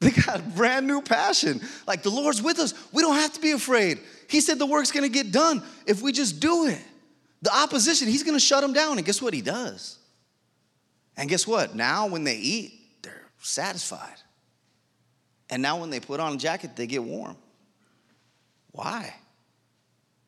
[0.00, 1.62] They got brand new passion.
[1.86, 2.74] Like the Lord's with us.
[2.92, 4.00] We don't have to be afraid.
[4.28, 6.82] He said the work's gonna get done if we just do it.
[7.44, 8.96] The opposition, he's gonna shut them down.
[8.96, 9.34] And guess what?
[9.34, 9.98] He does.
[11.14, 11.74] And guess what?
[11.74, 14.16] Now when they eat, they're satisfied.
[15.50, 17.36] And now when they put on a jacket, they get warm.
[18.72, 19.14] Why?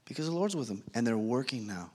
[0.04, 1.90] Because the Lord's with them and they're working now.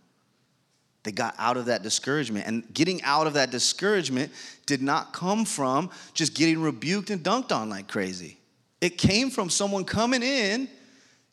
[1.04, 2.48] They got out of that discouragement.
[2.48, 4.32] And getting out of that discouragement
[4.66, 8.40] did not come from just getting rebuked and dunked on like crazy.
[8.82, 10.68] It came from someone coming in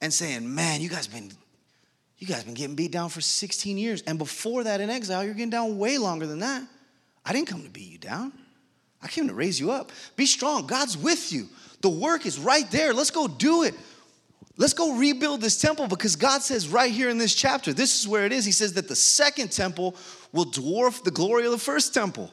[0.02, 1.32] and saying, Man, you guys been
[2.18, 4.02] you guys been getting beat down for 16 years.
[4.02, 6.62] And before that in exile, you're getting down way longer than that.
[7.24, 8.32] I didn't come to beat you down.
[9.00, 9.92] I came to raise you up.
[10.16, 10.66] Be strong.
[10.66, 11.48] God's with you.
[11.82, 12.92] The work is right there.
[12.92, 13.74] Let's go do it.
[14.56, 18.08] Let's go rebuild this temple because God says right here in this chapter, this is
[18.08, 18.44] where it is.
[18.44, 19.94] He says that the second temple
[20.32, 22.32] will dwarf the glory of the first temple.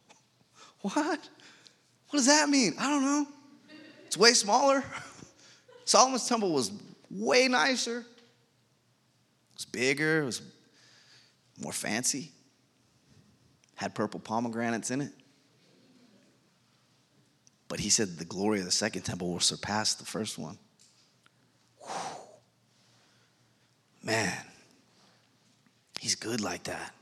[0.82, 0.94] what?
[0.94, 2.74] What does that mean?
[2.78, 3.26] I don't know.
[4.04, 4.84] It's way smaller.
[5.86, 6.72] Solomon's temple was
[7.10, 8.04] way nicer.
[9.60, 10.40] Was bigger, it was
[11.62, 12.32] more fancy.
[13.74, 15.12] Had purple pomegranates in it.
[17.68, 20.56] But he said the glory of the second temple will surpass the first one.
[24.02, 24.34] Man,
[26.00, 26.94] he's good like that.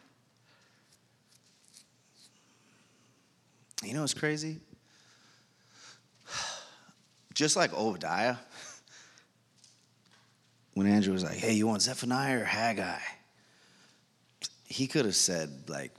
[3.84, 4.58] You know what's crazy?
[7.34, 8.34] Just like Obadiah,
[10.78, 13.00] when Andrew was like, hey, you want Zephaniah or Haggai?
[14.64, 15.90] He could have said, like,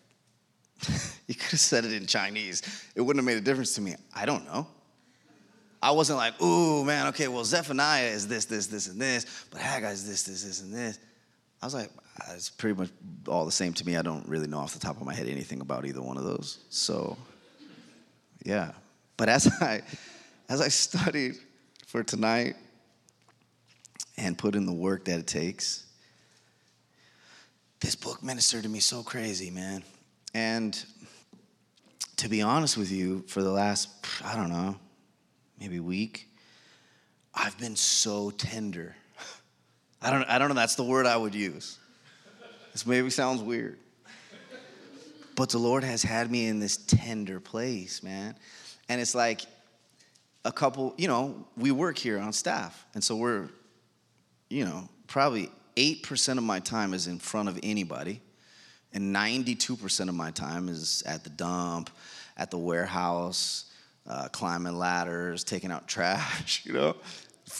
[1.27, 2.61] he could have said it in Chinese.
[2.95, 3.95] It wouldn't have made a difference to me.
[4.15, 4.67] I don't know.
[5.81, 9.59] I wasn't like, ooh, man, okay, well, Zephaniah is this, this, this, and this, but
[9.59, 10.97] Haggai is this, this, this, and this.
[11.61, 11.89] I was like,
[12.21, 12.89] ah, it's pretty much
[13.27, 13.97] all the same to me.
[13.97, 16.23] I don't really know off the top of my head anything about either one of
[16.23, 16.59] those.
[16.69, 17.17] So,
[18.45, 18.71] yeah.
[19.17, 19.81] But as I,
[20.47, 21.35] as I studied
[21.85, 22.55] for tonight
[24.19, 25.85] and put in the work that it takes,
[27.79, 29.83] this book ministered to me so crazy, man.
[30.33, 30.77] And
[32.17, 33.87] to be honest with you, for the last,
[34.23, 34.75] I don't know,
[35.59, 36.27] maybe week,
[37.33, 38.95] I've been so tender.
[40.01, 41.79] I don't, I don't know, that's the word I would use.
[42.73, 43.77] This maybe sounds weird.
[45.35, 48.35] But the Lord has had me in this tender place, man.
[48.89, 49.41] And it's like
[50.43, 52.85] a couple, you know, we work here on staff.
[52.93, 53.49] And so we're,
[54.49, 58.21] you know, probably 8% of my time is in front of anybody.
[58.93, 61.89] And 92% of my time is at the dump,
[62.37, 63.65] at the warehouse,
[64.07, 66.95] uh, climbing ladders, taking out trash, you know,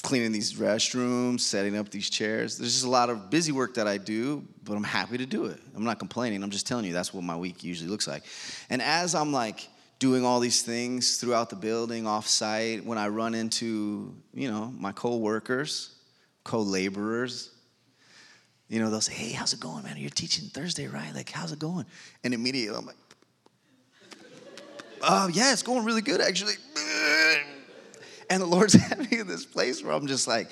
[0.01, 2.57] cleaning these restrooms, setting up these chairs.
[2.57, 5.45] There's just a lot of busy work that I do, but I'm happy to do
[5.45, 5.59] it.
[5.75, 6.43] I'm not complaining.
[6.43, 8.23] I'm just telling you that's what my week usually looks like.
[8.69, 9.67] And as I'm like
[9.99, 14.73] doing all these things throughout the building, off site, when I run into, you know,
[14.77, 15.95] my co-workers,
[16.43, 17.51] co-laborers,
[18.67, 19.97] you know, they'll say, "Hey, how's it going, man?
[19.97, 21.13] You're teaching Thursday, right?
[21.13, 21.85] Like, how's it going?"
[22.23, 22.95] And immediately I'm like,
[25.01, 26.53] Oh, yeah, it's going really good actually.
[28.31, 30.51] And the Lord's had me in this place where I'm just like,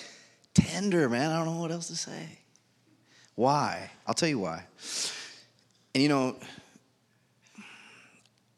[0.56, 1.30] tender, man.
[1.30, 2.39] I don't know what else to say.
[3.36, 3.91] Why?
[4.08, 4.65] I'll tell you why.
[5.93, 6.38] And you know,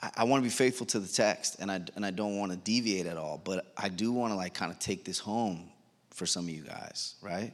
[0.02, 2.54] I, I want to be faithful to the text and I, and I don't want
[2.54, 5.70] to deviate at all, but I do want to like kind of take this home
[6.20, 7.54] for some of you guys, right?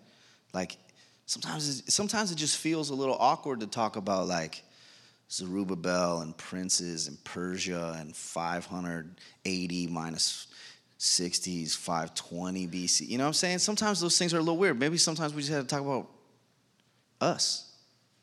[0.53, 0.75] Like
[1.25, 4.61] sometimes, sometimes it just feels a little awkward to talk about like,
[5.31, 10.47] Zerubbabel and princes and Persia and 580 minus
[10.99, 13.07] 60s, 520 BC.
[13.07, 13.59] You know what I'm saying?
[13.59, 14.79] Sometimes those things are a little weird.
[14.79, 16.09] Maybe sometimes we just have to talk about
[17.19, 17.71] us.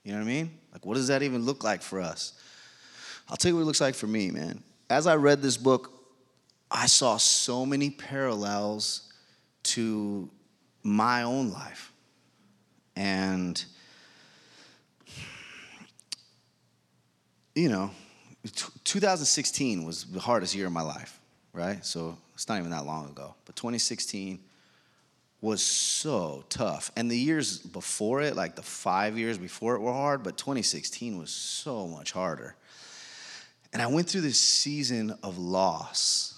[0.05, 0.59] You know what I mean?
[0.73, 2.35] Like, what does that even look like for us?
[3.29, 4.63] I'll tell you what it looks like for me, man.
[4.89, 5.93] As I read this book,
[6.71, 9.12] I saw so many parallels
[9.65, 10.29] to
[10.83, 11.93] my own life.
[12.97, 13.63] And
[17.55, 17.91] you know,
[18.85, 21.21] 2016 was the hardest year of my life,
[21.53, 21.85] right?
[21.85, 23.35] So it's not even that long ago.
[23.45, 24.39] But 2016
[25.41, 26.91] was so tough.
[26.97, 31.19] And the years before it, like the five years before it, were hard, but 2016
[31.19, 32.55] was so much harder.
[33.73, 36.32] And I went through this season of loss.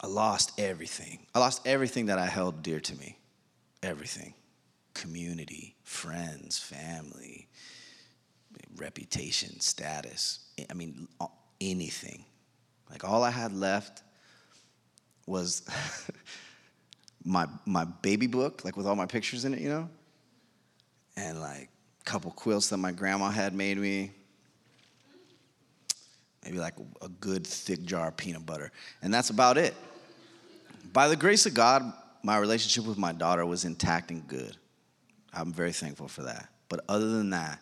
[0.00, 1.26] I lost everything.
[1.34, 3.18] I lost everything that I held dear to me.
[3.82, 4.34] Everything
[4.92, 7.48] community, friends, family,
[8.76, 11.08] reputation, status, I mean,
[11.60, 12.24] anything.
[12.90, 14.02] Like all I had left
[15.26, 15.62] was
[17.24, 19.88] my my baby book, like with all my pictures in it, you know,
[21.16, 21.68] and like
[22.00, 24.12] a couple quilts that my grandma had made me.
[26.44, 28.72] Maybe like a good thick jar of peanut butter,
[29.02, 29.74] and that's about it.
[30.92, 34.56] By the grace of God, my relationship with my daughter was intact and good.
[35.32, 36.48] I'm very thankful for that.
[36.68, 37.60] But other than that,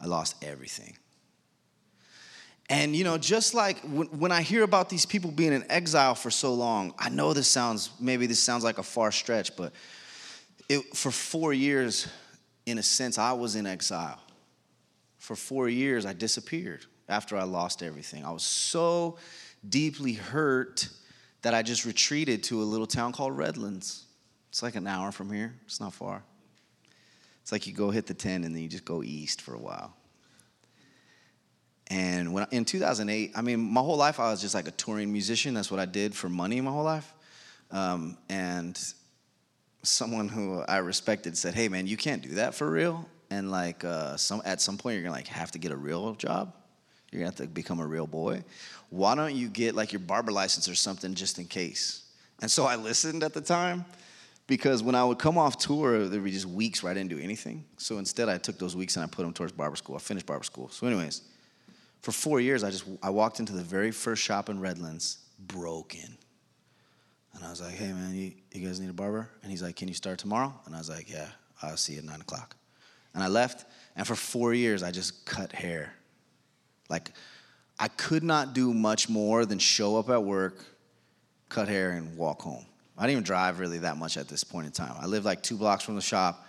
[0.00, 0.96] I lost everything.
[2.68, 6.16] And you know, just like when, when, I hear about these people being in exile
[6.16, 9.72] for so long, I know this sounds maybe this sounds like a far stretch, but
[10.68, 12.08] it, for four years,
[12.66, 14.20] in a sense, I was in exile.
[15.18, 18.24] For four years, I disappeared after I lost everything.
[18.24, 19.18] I was so
[19.68, 20.88] deeply hurt
[21.46, 24.04] that I just retreated to a little town called Redlands.
[24.48, 25.54] It's like an hour from here.
[25.64, 26.24] It's not far.
[27.40, 29.58] It's like you go hit the 10 and then you just go east for a
[29.60, 29.94] while.
[31.86, 35.12] And when in 2008, I mean, my whole life I was just like a touring
[35.12, 35.54] musician.
[35.54, 37.14] That's what I did for money my whole life.
[37.70, 38.76] Um, and
[39.84, 43.84] someone who I respected said, "Hey, man, you can't do that for real." And like,
[43.84, 46.54] uh, some at some point, you're gonna like have to get a real job.
[47.16, 48.44] You're gonna have to become a real boy.
[48.90, 52.04] Why don't you get like your barber license or something just in case?
[52.40, 53.84] And so I listened at the time
[54.46, 57.10] because when I would come off tour, there would be just weeks where I didn't
[57.10, 57.64] do anything.
[57.78, 59.96] So instead, I took those weeks and I put them towards barber school.
[59.96, 60.68] I finished barber school.
[60.68, 61.22] So, anyways
[62.06, 66.16] for four years, I just I walked into the very first shop in Redlands, broken.
[67.34, 69.28] And I was like, hey man, you, you guys need a barber?
[69.42, 70.54] And he's like, can you start tomorrow?
[70.66, 71.26] And I was like, yeah,
[71.62, 72.54] I'll see you at nine o'clock.
[73.12, 73.64] And I left,
[73.96, 75.95] and for four years, I just cut hair.
[76.88, 77.10] Like,
[77.78, 80.64] I could not do much more than show up at work,
[81.48, 82.64] cut hair, and walk home.
[82.96, 84.94] I didn't even drive really that much at this point in time.
[84.98, 86.46] I lived like two blocks from the shop.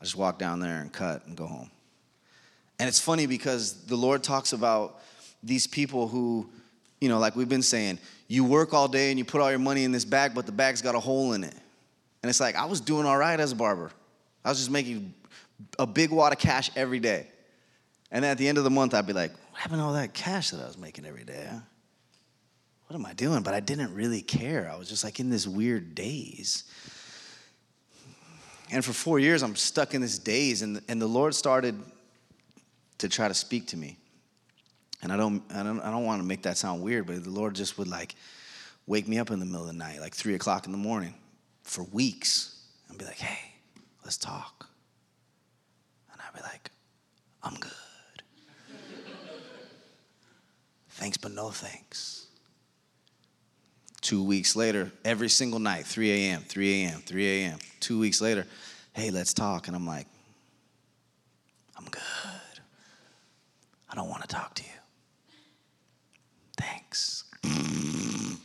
[0.00, 1.70] I just walk down there and cut and go home.
[2.78, 5.00] And it's funny because the Lord talks about
[5.42, 6.46] these people who,
[7.00, 9.58] you know, like we've been saying, you work all day and you put all your
[9.58, 11.54] money in this bag, but the bag's got a hole in it.
[12.22, 13.90] And it's like, I was doing all right as a barber.
[14.44, 15.14] I was just making
[15.78, 17.28] a big wad of cash every day.
[18.10, 20.12] And at the end of the month, I'd be like, what happened to all that
[20.12, 21.48] cash that I was making every day?
[22.88, 23.42] What am I doing?
[23.42, 24.70] But I didn't really care.
[24.70, 26.64] I was just like in this weird daze.
[28.70, 30.60] And for four years, I'm stuck in this daze.
[30.60, 31.74] And, and the Lord started
[32.98, 33.96] to try to speak to me.
[35.00, 37.30] And I don't, I don't, I don't want to make that sound weird, but the
[37.30, 38.14] Lord just would like
[38.86, 41.14] wake me up in the middle of the night, like three o'clock in the morning,
[41.62, 43.54] for weeks, and be like, "Hey,
[44.04, 44.68] let's talk."
[46.12, 46.70] And I'd be like,
[47.42, 47.85] "I'm good."
[50.96, 52.26] Thanks, but no thanks.
[54.00, 57.58] Two weeks later, every single night, 3 a.m., 3 a.m., 3 a.m.
[57.80, 58.46] Two weeks later,
[58.92, 59.66] hey, let's talk.
[59.66, 60.06] And I'm like,
[61.76, 62.00] I'm good.
[63.90, 64.68] I don't want to talk to you.
[66.56, 67.24] Thanks.
[67.44, 68.38] and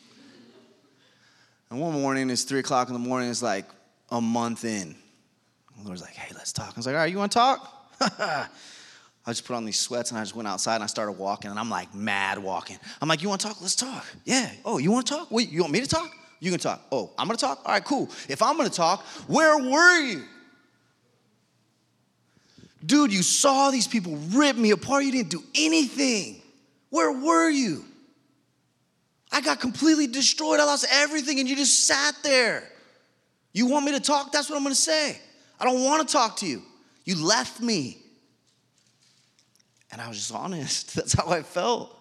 [1.69, 3.65] one morning, it's three o'clock in the morning, it's like
[4.09, 4.95] a month in.
[5.77, 6.73] The Lord's like, hey, let's talk.
[6.73, 7.91] I was like, all right, you want to talk?
[9.25, 11.51] I just put on these sweats and I just went outside and I started walking
[11.51, 12.79] and I'm like mad walking.
[13.01, 13.61] I'm like, you want to talk?
[13.61, 14.05] Let's talk.
[14.25, 14.49] Yeah.
[14.65, 15.29] Oh, you want to talk?
[15.29, 16.11] Wait, you want me to talk?
[16.39, 16.81] You can talk.
[16.91, 17.61] Oh, I'm to talk?
[17.63, 18.09] All right, cool.
[18.27, 20.23] If I'm to talk, where were you?
[22.83, 25.03] Dude, you saw these people rip me apart.
[25.03, 26.41] You didn't do anything.
[26.89, 27.85] Where were you?
[29.31, 30.59] I got completely destroyed.
[30.59, 32.63] I lost everything, and you just sat there.
[33.53, 34.31] You want me to talk?
[34.31, 35.17] That's what I'm gonna say.
[35.59, 36.63] I don't wanna talk to you.
[37.05, 38.00] You left me.
[39.91, 40.95] And I was just honest.
[40.95, 41.97] That's how I felt.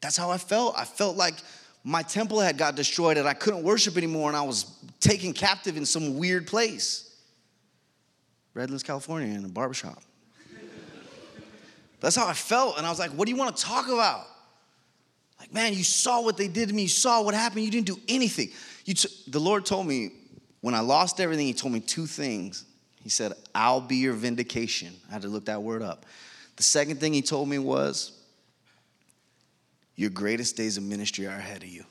[0.00, 0.74] That's how I felt.
[0.76, 1.34] I felt like
[1.84, 4.66] my temple had got destroyed and I couldn't worship anymore, and I was
[5.00, 7.16] taken captive in some weird place.
[8.54, 10.02] Redlands, California, in a barbershop.
[12.00, 12.78] That's how I felt.
[12.78, 14.26] And I was like, what do you want to talk about?
[15.38, 16.82] Like, man, you saw what they did to me.
[16.82, 17.64] You saw what happened.
[17.64, 18.50] You didn't do anything.
[18.84, 20.10] You t- the Lord told me
[20.60, 22.64] when I lost everything, He told me two things.
[23.02, 24.92] He said, I'll be your vindication.
[25.08, 26.06] I had to look that word up.
[26.56, 28.12] The second thing He told me was,
[29.94, 31.84] Your greatest days of ministry are ahead of you.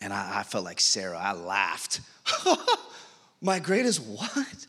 [0.00, 1.18] And I, I felt like Sarah.
[1.18, 2.00] I laughed.
[3.40, 4.66] My greatest what?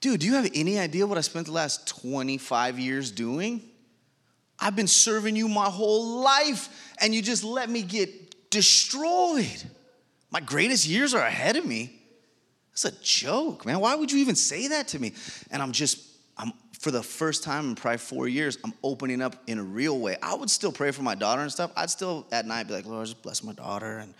[0.00, 3.62] Dude, do you have any idea what I spent the last 25 years doing?
[4.58, 9.62] I've been serving you my whole life, and you just let me get destroyed.
[10.30, 12.00] My greatest years are ahead of me.
[12.70, 13.80] That's a joke, man.
[13.80, 15.12] Why would you even say that to me?
[15.50, 15.98] And I'm just,
[16.80, 20.16] for the first time in probably four years, I'm opening up in a real way.
[20.22, 21.70] I would still pray for my daughter and stuff.
[21.76, 24.14] I'd still at night be like, Lord, just bless my daughter and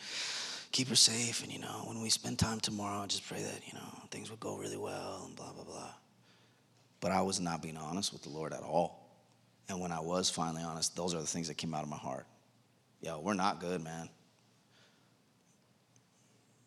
[0.71, 1.43] keep her safe.
[1.43, 4.41] And, you know, when we spend time tomorrow, just pray that, you know, things would
[4.41, 5.91] go really well and blah, blah, blah.
[7.01, 9.09] But I was not being honest with the Lord at all.
[9.71, 11.97] And when I was finally honest, those are the things that came out of my
[11.97, 12.27] heart.
[13.01, 14.11] yo, we're not good, man.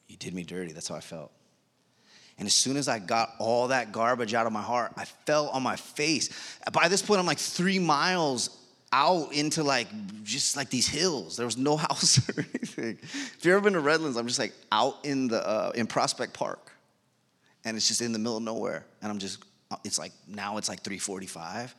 [0.08, 0.72] You did me dirty.
[0.74, 1.32] That's how I felt.
[2.38, 5.50] And as soon as I got all that garbage out of my heart, I fell
[5.50, 6.58] on my face.
[6.72, 8.50] By this point, I'm like three miles
[8.92, 9.88] out into like
[10.24, 11.36] just like these hills.
[11.36, 12.98] There was no house or anything.
[13.02, 16.34] If you've ever been to Redlands, I'm just like out in the uh, in Prospect
[16.34, 16.72] Park,
[17.66, 18.86] and it's just in the middle of nowhere.
[19.02, 19.44] And I'm just,
[19.84, 21.74] it's like now it's like 3:45,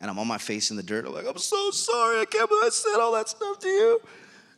[0.00, 1.06] and I'm on my face in the dirt.
[1.06, 2.20] I'm like, I'm so sorry.
[2.20, 4.00] I can't believe I said all that stuff to you.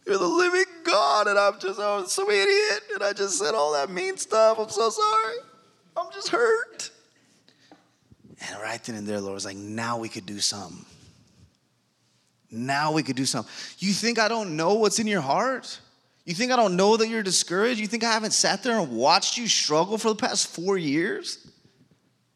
[0.06, 3.90] You're the living God, and I'm just I'm idiot, and I just said all that
[3.90, 4.58] mean stuff.
[4.58, 5.36] I'm so sorry.
[5.96, 6.90] I'm just hurt.
[8.48, 10.84] And right then and there, Lord was like, now we could do something.
[12.50, 13.50] Now we could do something.
[13.78, 15.80] You think I don't know what's in your heart?
[16.24, 17.80] You think I don't know that you're discouraged?
[17.80, 21.46] You think I haven't sat there and watched you struggle for the past four years?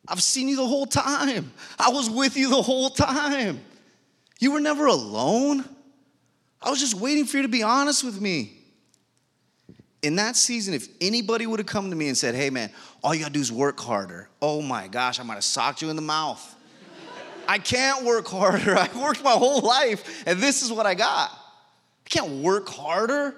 [0.08, 1.52] I've seen you the whole time.
[1.78, 3.60] I was with you the whole time.
[4.38, 5.64] You were never alone.
[6.61, 8.52] I was just waiting for you to be honest with me.
[10.02, 12.70] In that season, if anybody would have come to me and said, hey man,
[13.02, 15.90] all you gotta do is work harder, oh my gosh, I might have socked you
[15.90, 16.54] in the mouth.
[17.48, 18.76] I can't work harder.
[18.78, 21.30] I worked my whole life, and this is what I got.
[21.30, 23.34] I can't work harder.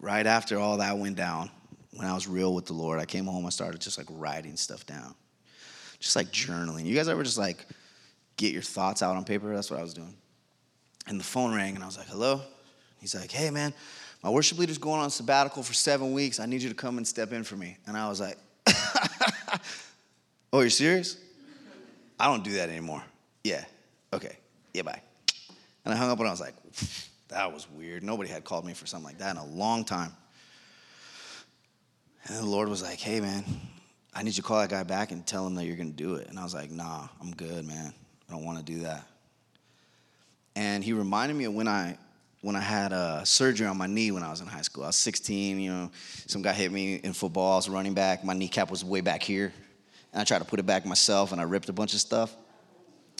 [0.00, 1.50] Right after all that went down,
[1.92, 4.56] when I was real with the Lord, I came home, I started just like writing
[4.56, 5.14] stuff down,
[5.98, 6.84] just like journaling.
[6.84, 7.66] You guys ever just like
[8.38, 9.54] get your thoughts out on paper?
[9.54, 10.14] That's what I was doing.
[11.06, 12.40] And the phone rang, and I was like, hello?
[13.00, 13.74] He's like, hey, man,
[14.22, 16.40] my worship leader's going on sabbatical for seven weeks.
[16.40, 17.76] I need you to come and step in for me.
[17.86, 18.38] And I was like,
[20.52, 21.18] oh, you're serious?
[22.18, 23.02] I don't do that anymore.
[23.44, 23.64] Yeah,
[24.12, 24.36] okay,
[24.72, 25.00] yeah, bye.
[25.84, 26.54] And I hung up and I was like,
[27.28, 28.02] that was weird.
[28.02, 30.12] Nobody had called me for something like that in a long time.
[32.24, 33.44] And the Lord was like, hey, man,
[34.12, 35.96] I need you to call that guy back and tell him that you're going to
[35.96, 36.28] do it.
[36.28, 37.94] And I was like, nah, I'm good, man.
[38.28, 39.04] I don't want to do that.
[40.54, 41.96] And he reminded me of when I
[42.40, 44.84] when I had a surgery on my knee when I was in high school.
[44.84, 45.90] I was 16, you know,
[46.26, 47.54] some guy hit me in football.
[47.54, 48.24] I was running back.
[48.24, 49.52] My kneecap was way back here.
[50.12, 52.36] And I tried to put it back myself and I ripped a bunch of stuff.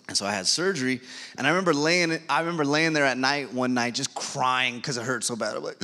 [0.08, 1.02] And so I had surgery,
[1.36, 2.18] and I remember laying.
[2.30, 5.54] I remember laying there at night one night, just crying because it hurt so bad.
[5.54, 5.76] I'm like,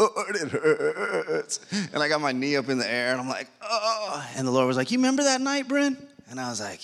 [0.00, 1.60] oh, it hurts,
[1.92, 4.28] and I got my knee up in the air, and I'm like, oh.
[4.34, 5.96] And the Lord was like, "You remember that night, Bryn?"
[6.28, 6.80] And I was like,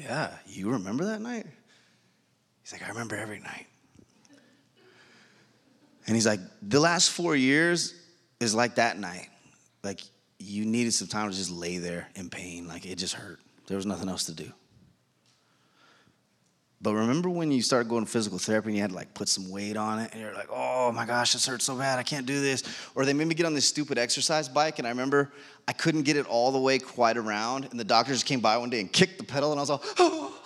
[0.00, 1.46] "Yeah, you remember that night?"
[2.62, 3.66] He's like, "I remember every night."
[6.06, 7.94] And he's like, "The last four years
[8.40, 9.28] is like that night.
[9.84, 10.00] Like
[10.38, 12.66] you needed some time to just lay there in pain.
[12.66, 13.40] Like it just hurt.
[13.66, 14.52] There was nothing else to do."
[16.82, 19.28] But remember when you started going to physical therapy and you had to like put
[19.28, 22.02] some weight on it and you're like, oh my gosh, this hurts so bad, I
[22.02, 22.62] can't do this.
[22.94, 25.30] Or they made me get on this stupid exercise bike and I remember
[25.68, 28.56] I couldn't get it all the way quite around and the doctor just came by
[28.56, 30.40] one day and kicked the pedal and I was all, oh,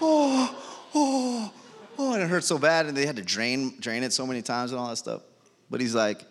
[0.00, 1.52] oh, oh,
[1.98, 4.42] oh, and it hurt so bad and they had to drain, drain it so many
[4.42, 5.22] times and all that stuff.
[5.70, 6.24] But he's like,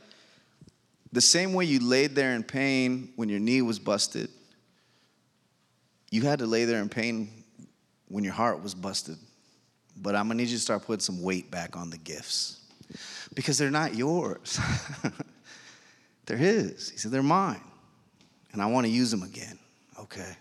[1.12, 4.30] the same way you laid there in pain when your knee was busted,
[6.12, 7.30] you had to lay there in pain
[8.07, 9.18] when your heart was busted
[10.02, 12.62] but I'm gonna need you to start putting some weight back on the gifts
[13.34, 14.60] because they're not yours.
[16.26, 16.89] they're His.
[16.89, 17.62] He said, they're mine.
[18.54, 19.60] And I wanna use them again.
[20.00, 20.36] Okay,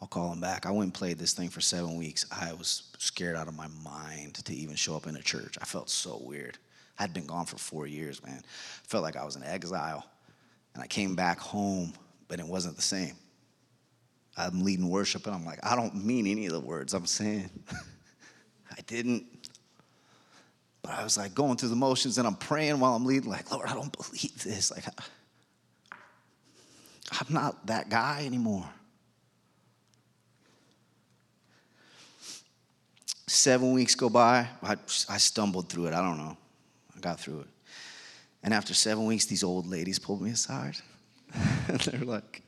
[0.00, 0.66] I'll call him back.
[0.66, 2.26] I went and played this thing for seven weeks.
[2.30, 5.56] I was scared out of my mind to even show up in a church.
[5.60, 6.58] I felt so weird.
[6.98, 8.38] I'd been gone for four years, man.
[8.38, 10.04] I felt like I was in exile.
[10.74, 11.92] And I came back home,
[12.28, 13.14] but it wasn't the same.
[14.36, 17.50] I'm leading worship, and I'm like, I don't mean any of the words I'm saying.
[18.76, 19.26] I didn't.
[20.82, 23.50] But I was like going through the motions and I'm praying while I'm leading, like,
[23.50, 24.70] Lord, I don't believe this.
[24.70, 24.84] Like,
[27.12, 28.68] I'm not that guy anymore.
[33.26, 34.46] Seven weeks go by.
[34.62, 34.76] I,
[35.08, 35.94] I stumbled through it.
[35.94, 36.36] I don't know.
[36.94, 37.46] I got through it.
[38.42, 40.76] And after seven weeks, these old ladies pulled me aside.
[41.68, 42.42] and they're like,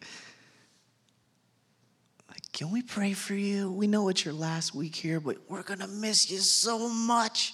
[2.57, 3.71] can we pray for you?
[3.71, 7.53] We know it's your last week here, but we're going to miss you so much.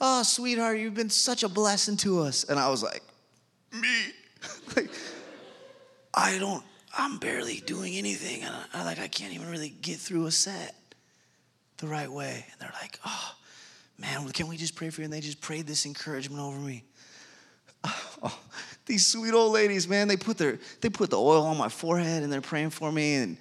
[0.00, 2.44] Oh, sweetheart, you've been such a blessing to us.
[2.44, 3.02] And I was like,
[3.78, 4.06] Me?
[4.76, 4.90] like,
[6.14, 6.64] I don't,
[6.96, 8.42] I'm barely doing anything.
[8.42, 10.76] And I, like, I can't even really get through a set
[11.76, 12.46] the right way.
[12.50, 13.34] And they're like, Oh,
[13.98, 15.04] man, can we just pray for you?
[15.04, 16.84] And they just prayed this encouragement over me.
[18.24, 18.38] Oh,
[18.86, 22.22] these sweet old ladies, man, they put their they put the oil on my forehead
[22.22, 23.36] and they're praying for me and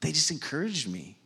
[0.00, 1.16] they just encouraged me.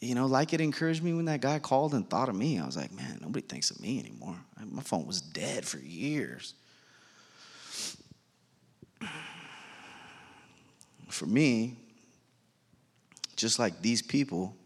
[0.00, 2.58] You know, like it encouraged me when that guy called and thought of me.
[2.58, 4.36] I was like, man, nobody thinks of me anymore.
[4.70, 6.54] My phone was dead for years.
[11.08, 11.76] For me,
[13.36, 14.56] just like these people,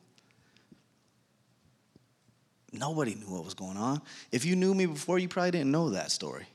[2.73, 4.01] nobody knew what was going on.
[4.33, 6.47] If you knew me before, you probably didn't know that story.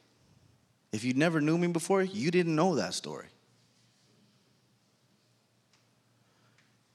[0.92, 3.28] If you never knew me before, you didn't know that story.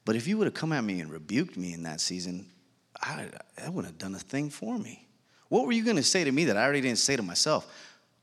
[0.07, 2.47] But if you would have come at me and rebuked me in that season,
[3.03, 3.27] I,
[3.57, 5.07] that wouldn't have done a thing for me.
[5.49, 7.67] What were you going to say to me that I already didn't say to myself?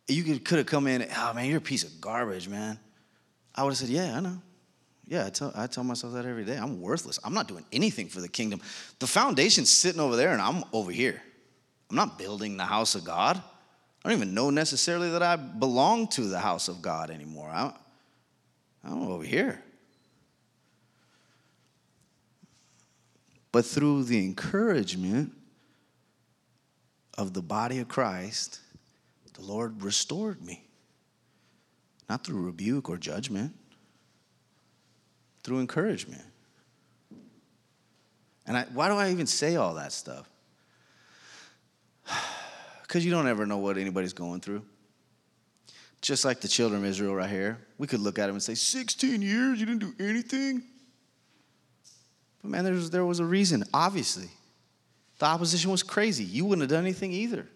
[0.07, 2.79] You could, could have come in, oh man, you're a piece of garbage, man.
[3.53, 4.41] I would have said, yeah, I know.
[5.05, 6.55] Yeah, I tell, I tell myself that every day.
[6.55, 7.19] I'm worthless.
[7.21, 8.61] I'm not doing anything for the kingdom.
[8.99, 11.21] The foundation's sitting over there, and I'm over here.
[11.89, 13.37] I'm not building the house of God.
[13.37, 17.49] I don't even know necessarily that I belong to the house of God anymore.
[17.49, 17.73] I,
[18.85, 19.61] I'm over here.
[23.53, 25.31] But through the encouragement
[27.17, 28.59] of the body of Christ,
[29.35, 30.65] the Lord restored me.
[32.09, 33.53] Not through rebuke or judgment,
[35.43, 36.23] through encouragement.
[38.47, 40.27] And I, why do I even say all that stuff?
[42.81, 44.61] Because you don't ever know what anybody's going through.
[46.01, 47.57] Just like the children of Israel right here.
[47.79, 50.61] We could look at them and say, 16 years, you didn't do anything?
[52.43, 54.29] But man, was, there was a reason, obviously.
[55.19, 56.25] The opposition was crazy.
[56.25, 57.47] You wouldn't have done anything either.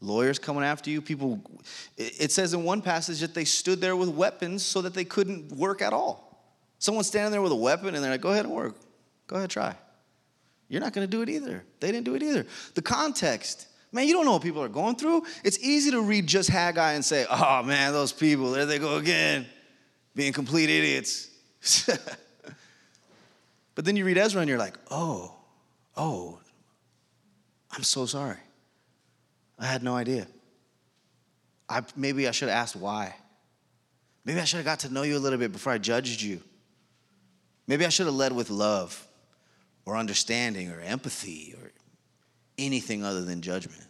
[0.00, 1.40] Lawyers coming after you, people.
[1.96, 5.52] It says in one passage that they stood there with weapons so that they couldn't
[5.52, 6.28] work at all.
[6.78, 8.76] Someone standing there with a weapon and they're like, go ahead and work.
[9.26, 9.74] Go ahead, try.
[10.68, 11.64] You're not going to do it either.
[11.80, 12.46] They didn't do it either.
[12.74, 15.24] The context, man, you don't know what people are going through.
[15.42, 18.96] It's easy to read just Haggai and say, oh man, those people, there they go
[18.96, 19.46] again,
[20.14, 21.30] being complete idiots.
[23.78, 25.32] but then you read Ezra and you're like, oh,
[25.96, 26.40] oh,
[27.70, 28.40] I'm so sorry.
[29.56, 30.26] I had no idea.
[31.68, 33.14] I, maybe I should have asked why.
[34.24, 36.42] Maybe I should have got to know you a little bit before I judged you.
[37.68, 39.06] Maybe I should have led with love
[39.86, 41.70] or understanding or empathy or
[42.58, 43.86] anything other than judgment.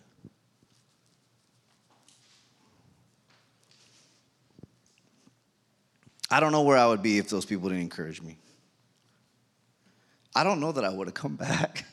[6.30, 8.36] I don't know where I would be if those people didn't encourage me.
[10.34, 11.84] I don't know that I would have come back.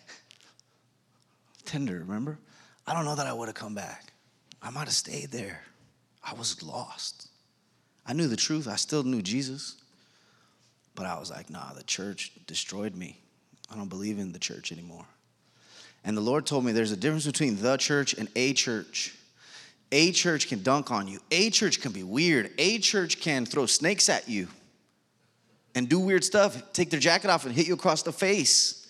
[1.66, 2.38] Tender, remember?
[2.86, 4.14] I don't know that I would have come back.
[4.62, 5.62] I might have stayed there.
[6.24, 7.30] I was lost.
[8.06, 8.68] I knew the truth.
[8.68, 9.76] I still knew Jesus.
[10.96, 13.20] But I was like, nah, the church destroyed me.
[13.72, 15.06] I don't believe in the church anymore.
[16.04, 19.16] And the Lord told me there's a difference between the church and a church.
[19.92, 23.66] A church can dunk on you, a church can be weird, a church can throw
[23.66, 24.48] snakes at you
[25.76, 28.82] and do weird stuff, take their jacket off and hit you across the face.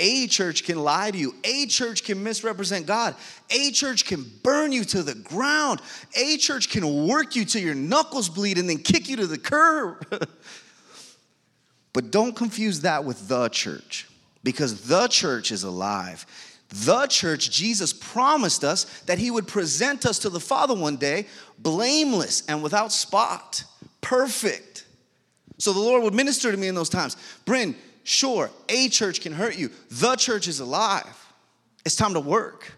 [0.00, 1.34] A church can lie to you.
[1.42, 3.16] A church can misrepresent God.
[3.50, 5.80] A church can burn you to the ground.
[6.16, 9.38] A church can work you till your knuckles bleed and then kick you to the
[9.38, 10.06] curb.
[11.98, 14.06] But don't confuse that with the church
[14.44, 16.26] because the church is alive.
[16.68, 21.26] The church, Jesus promised us that he would present us to the Father one day,
[21.58, 23.64] blameless and without spot,
[24.00, 24.84] perfect.
[25.58, 27.16] So the Lord would minister to me in those times.
[27.44, 29.70] Bryn, sure, a church can hurt you.
[29.90, 31.26] The church is alive.
[31.84, 32.72] It's time to work.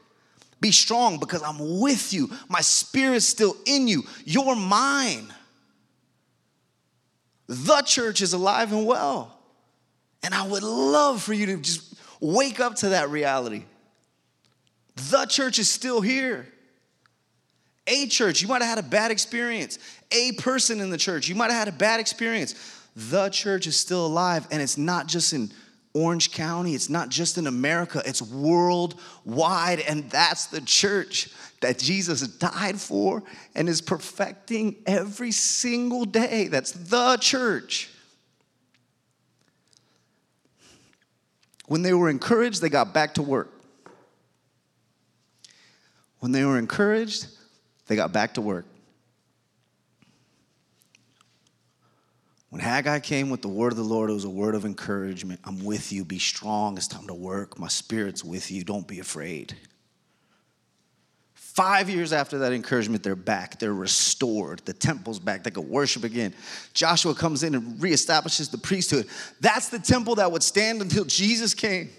[0.61, 2.31] Be strong because I'm with you.
[2.49, 4.05] My spirit's still in you.
[4.25, 5.33] You're mine.
[7.47, 9.37] The church is alive and well.
[10.23, 13.65] And I would love for you to just wake up to that reality.
[15.11, 16.47] The church is still here.
[17.91, 19.79] A church, you might have had a bad experience.
[20.13, 22.55] A person in the church, you might have had a bad experience.
[22.95, 25.51] The church is still alive, and it's not just in
[25.93, 31.31] Orange County, it's not just in America, it's worldwide, and that's the church
[31.61, 33.25] that Jesus died for
[33.57, 36.47] and is perfecting every single day.
[36.47, 37.91] That's the church.
[41.67, 43.53] When they were encouraged, they got back to work.
[46.21, 47.27] When they were encouraged,
[47.91, 48.67] they got back to work.
[52.51, 55.41] When Haggai came with the word of the Lord, it was a word of encouragement.
[55.43, 56.05] I'm with you.
[56.05, 56.77] Be strong.
[56.77, 57.59] It's time to work.
[57.59, 58.63] My spirit's with you.
[58.63, 59.57] Don't be afraid.
[61.35, 63.59] Five years after that encouragement, they're back.
[63.59, 64.63] They're restored.
[64.65, 65.43] The temple's back.
[65.43, 66.33] They could worship again.
[66.75, 69.09] Joshua comes in and reestablishes the priesthood.
[69.41, 71.91] That's the temple that would stand until Jesus came.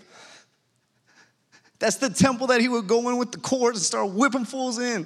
[1.80, 4.80] That's the temple that he would go in with the cords and start whipping fools
[4.80, 5.06] in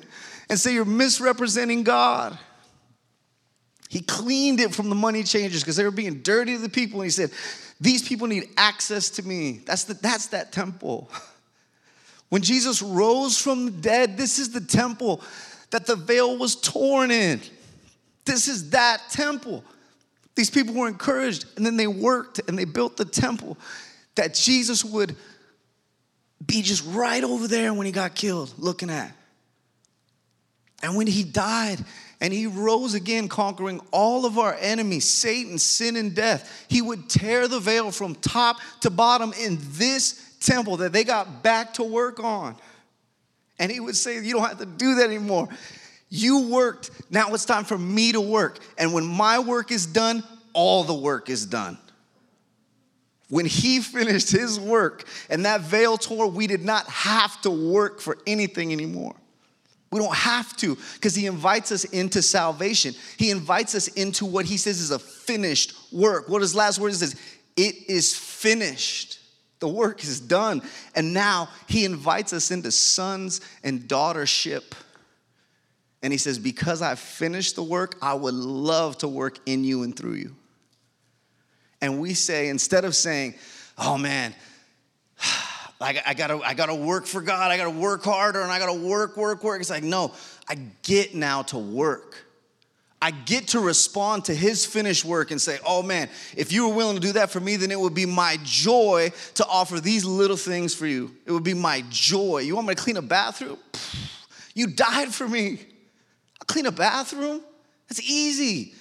[0.50, 2.38] and say, You're misrepresenting God.
[3.90, 7.02] He cleaned it from the money changers because they were being dirty to the people.
[7.02, 7.32] And he said,
[7.80, 9.62] These people need access to me.
[9.66, 11.10] That's, the, that's that temple.
[12.30, 15.22] When Jesus rose from the dead, this is the temple
[15.70, 17.40] that the veil was torn in.
[18.26, 19.64] This is that temple.
[20.36, 23.58] These people were encouraged and then they worked and they built the temple
[24.16, 25.16] that Jesus would
[26.46, 29.12] be just right over there when he got killed, looking at.
[30.86, 31.84] And when he died
[32.22, 37.10] and he rose again, conquering all of our enemies, Satan, sin, and death, he would
[37.10, 41.84] tear the veil from top to bottom in this temple that they got back to
[41.84, 42.56] work on.
[43.58, 45.50] And he would say, You don't have to do that anymore.
[46.10, 46.92] You worked.
[47.10, 48.60] Now it's time for me to work.
[48.78, 50.24] And when my work is done,
[50.54, 51.80] all the work is done.
[53.30, 58.02] When he finished his work and that veil tore, we did not have to work
[58.02, 59.16] for anything anymore.
[59.92, 62.94] We don't have to because he invites us into salvation.
[63.18, 66.28] He invites us into what he says is a finished work.
[66.28, 67.16] What his last word is
[67.56, 69.20] it is finished.
[69.60, 70.62] The work is done.
[70.96, 74.64] And now he invites us into sons and daughtership.
[76.04, 79.84] And he says, Because I've finished the work, I would love to work in you
[79.84, 80.36] and through you.
[81.82, 83.36] And we say, instead of saying,
[83.78, 84.36] Oh man,
[85.82, 88.80] I, I, gotta, I gotta work for God, I gotta work harder, and I gotta
[88.80, 89.60] work, work, work.
[89.60, 90.14] It's like, no,
[90.48, 92.26] I get now to work.
[93.02, 96.74] I get to respond to his finished work and say, oh man, if you were
[96.74, 100.06] willing to do that for me, then it would be my joy to offer these
[100.06, 101.16] little things for you.
[101.26, 102.40] It would be my joy.
[102.40, 103.60] You want me to clean a bathroom?
[104.56, 105.60] You died for me.
[106.40, 107.42] I'll clean a bathroom?
[107.90, 108.74] That's easy.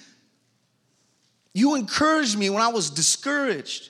[1.53, 3.89] You encouraged me when I was discouraged.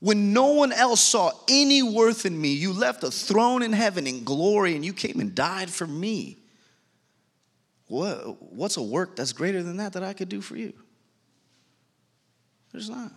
[0.00, 4.06] When no one else saw any worth in me, you left a throne in heaven
[4.06, 6.38] in glory and you came and died for me.
[7.86, 10.72] What, what's a work that's greater than that that I could do for you?
[12.72, 13.12] There's not.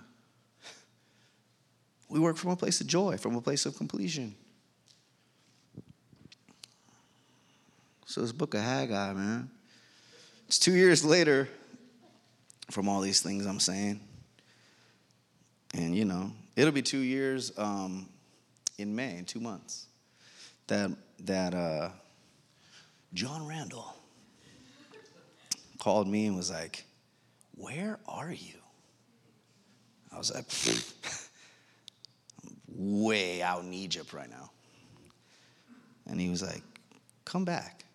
[2.10, 4.36] We work from a place of joy, from a place of completion.
[8.06, 9.50] So, this book of Haggai, man,
[10.48, 11.50] it's two years later
[12.72, 14.00] from all these things I'm saying.
[15.74, 18.10] And, you know, it'll be two years um,
[18.78, 19.86] in May, in two months,
[20.66, 21.92] that, that uh,
[23.14, 23.96] John Randall
[25.80, 26.84] called me and was like,
[27.56, 28.56] Where are you?
[30.12, 30.46] I was like,
[32.44, 32.56] I'm
[33.06, 34.50] way out in Egypt right now.
[36.08, 36.64] And he was like,
[37.24, 37.86] Come back.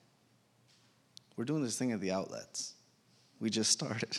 [1.36, 2.74] We're doing this thing at the outlets.
[3.40, 4.16] We just started.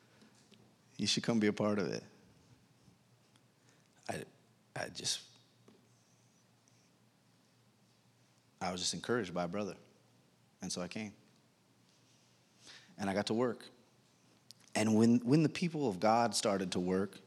[0.96, 2.02] you should come be a part of it.
[4.76, 5.20] I, just,
[8.60, 9.74] I was just encouraged by a brother.
[10.62, 11.12] And so I came.
[12.98, 13.64] And I got to work.
[14.74, 17.18] And when, when the people of God started to work,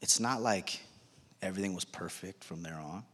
[0.00, 0.80] it's not like
[1.40, 3.04] everything was perfect from there on.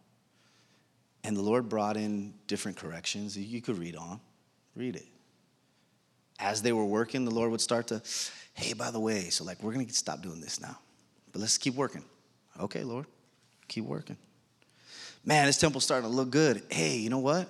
[1.24, 3.36] And the Lord brought in different corrections.
[3.36, 4.20] You could read on,
[4.74, 5.06] read it.
[6.38, 8.00] As they were working, the Lord would start to,
[8.54, 10.78] hey, by the way, so like we're gonna stop doing this now,
[11.32, 12.04] but let's keep working.
[12.60, 13.06] Okay, Lord,
[13.68, 14.16] keep working.
[15.24, 16.62] Man, this temple's starting to look good.
[16.70, 17.48] Hey, you know what?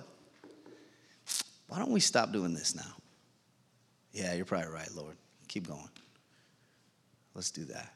[1.69, 2.97] Why don't we stop doing this now?
[4.13, 5.17] Yeah, you're probably right, Lord.
[5.49, 5.89] Keep going.
[7.35, 7.93] Let's do that.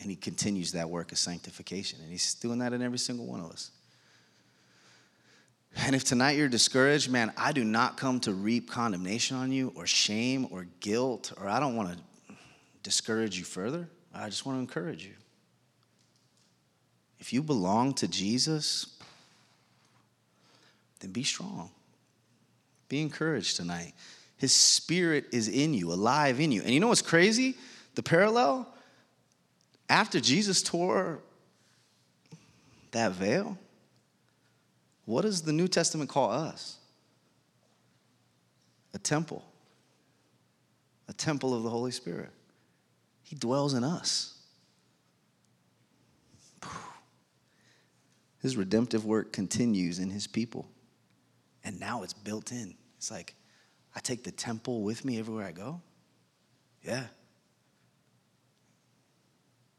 [0.00, 1.98] And he continues that work of sanctification.
[2.02, 3.70] And he's doing that in every single one of us.
[5.76, 9.72] And if tonight you're discouraged, man, I do not come to reap condemnation on you
[9.76, 12.34] or shame or guilt, or I don't want to
[12.82, 13.88] discourage you further.
[14.14, 15.12] I just want to encourage you.
[17.20, 18.86] If you belong to Jesus,
[21.00, 21.70] then be strong.
[22.88, 23.92] Be encouraged tonight.
[24.36, 26.62] His spirit is in you, alive in you.
[26.62, 27.56] And you know what's crazy?
[27.94, 28.66] The parallel?
[29.88, 31.20] After Jesus tore
[32.92, 33.58] that veil,
[35.04, 36.78] what does the New Testament call us?
[38.94, 39.44] A temple.
[41.08, 42.30] A temple of the Holy Spirit.
[43.24, 44.39] He dwells in us.
[48.40, 50.68] His redemptive work continues in his people.
[51.62, 52.74] And now it's built in.
[52.96, 53.34] It's like,
[53.94, 55.80] I take the temple with me everywhere I go?
[56.82, 57.04] Yeah.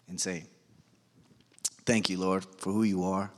[0.08, 0.48] Insane.
[1.86, 3.32] Thank you, Lord, for who you are.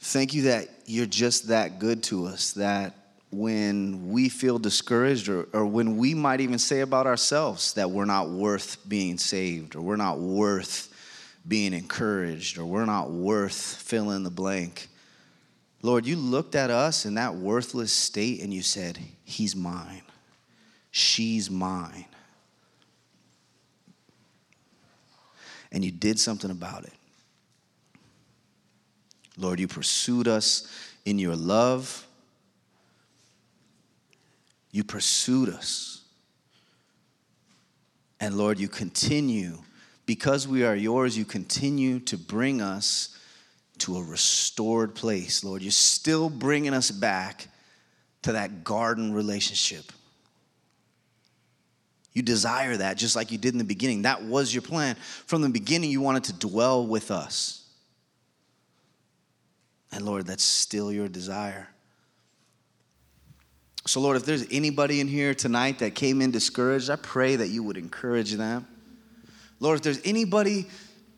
[0.00, 2.94] Thank you that you're just that good to us, that
[3.30, 8.04] when we feel discouraged, or, or when we might even say about ourselves that we're
[8.04, 10.92] not worth being saved, or we're not worth
[11.46, 14.88] being encouraged, or we're not worth fill in the blank.
[15.82, 20.02] Lord, you looked at us in that worthless state and you said, He's mine.
[20.90, 22.06] She's mine.
[25.70, 26.92] And you did something about it.
[29.36, 30.66] Lord, you pursued us
[31.04, 32.06] in your love.
[34.70, 36.02] You pursued us.
[38.18, 39.58] And Lord, you continue,
[40.06, 43.18] because we are yours, you continue to bring us
[43.78, 45.62] to a restored place, Lord.
[45.62, 47.48] You're still bringing us back
[48.22, 49.92] to that garden relationship.
[52.12, 54.02] You desire that just like you did in the beginning.
[54.02, 54.96] That was your plan.
[55.26, 57.68] From the beginning, you wanted to dwell with us.
[59.92, 61.68] And Lord, that's still your desire.
[63.86, 67.48] So, Lord, if there's anybody in here tonight that came in discouraged, I pray that
[67.48, 68.66] you would encourage them.
[69.60, 70.66] Lord, if there's anybody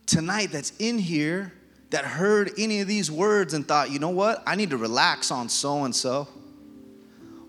[0.06, 1.52] tonight that's in here
[1.90, 5.30] that heard any of these words and thought, you know what, I need to relax
[5.30, 6.28] on so and so,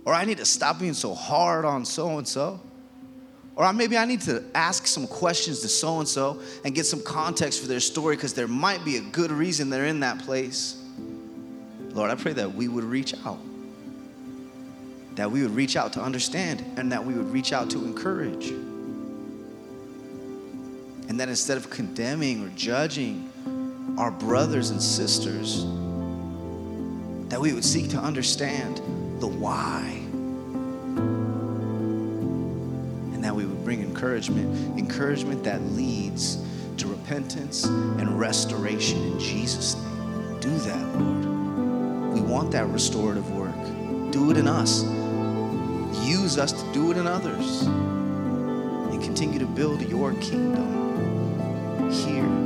[0.06, 2.60] or I need to stop being so hard on so and so,
[3.56, 7.04] or maybe I need to ask some questions to so and so and get some
[7.04, 10.82] context for their story because there might be a good reason they're in that place.
[11.92, 13.40] Lord, I pray that we would reach out
[15.20, 18.54] that we would reach out to understand and that we would reach out to encourage.
[21.10, 23.30] And that instead of condemning or judging
[23.98, 25.66] our brothers and sisters,
[27.30, 28.78] that we would seek to understand
[29.20, 29.82] the why.
[33.14, 36.38] And that we would bring encouragement, encouragement that leads
[36.78, 40.40] to repentance and restoration in Jesus' name.
[40.40, 42.14] Do that, Lord.
[42.14, 43.54] We want that restorative work.
[44.12, 44.86] Do it in us
[46.10, 50.89] use us to do it in others and continue to build your kingdom
[51.90, 52.39] here.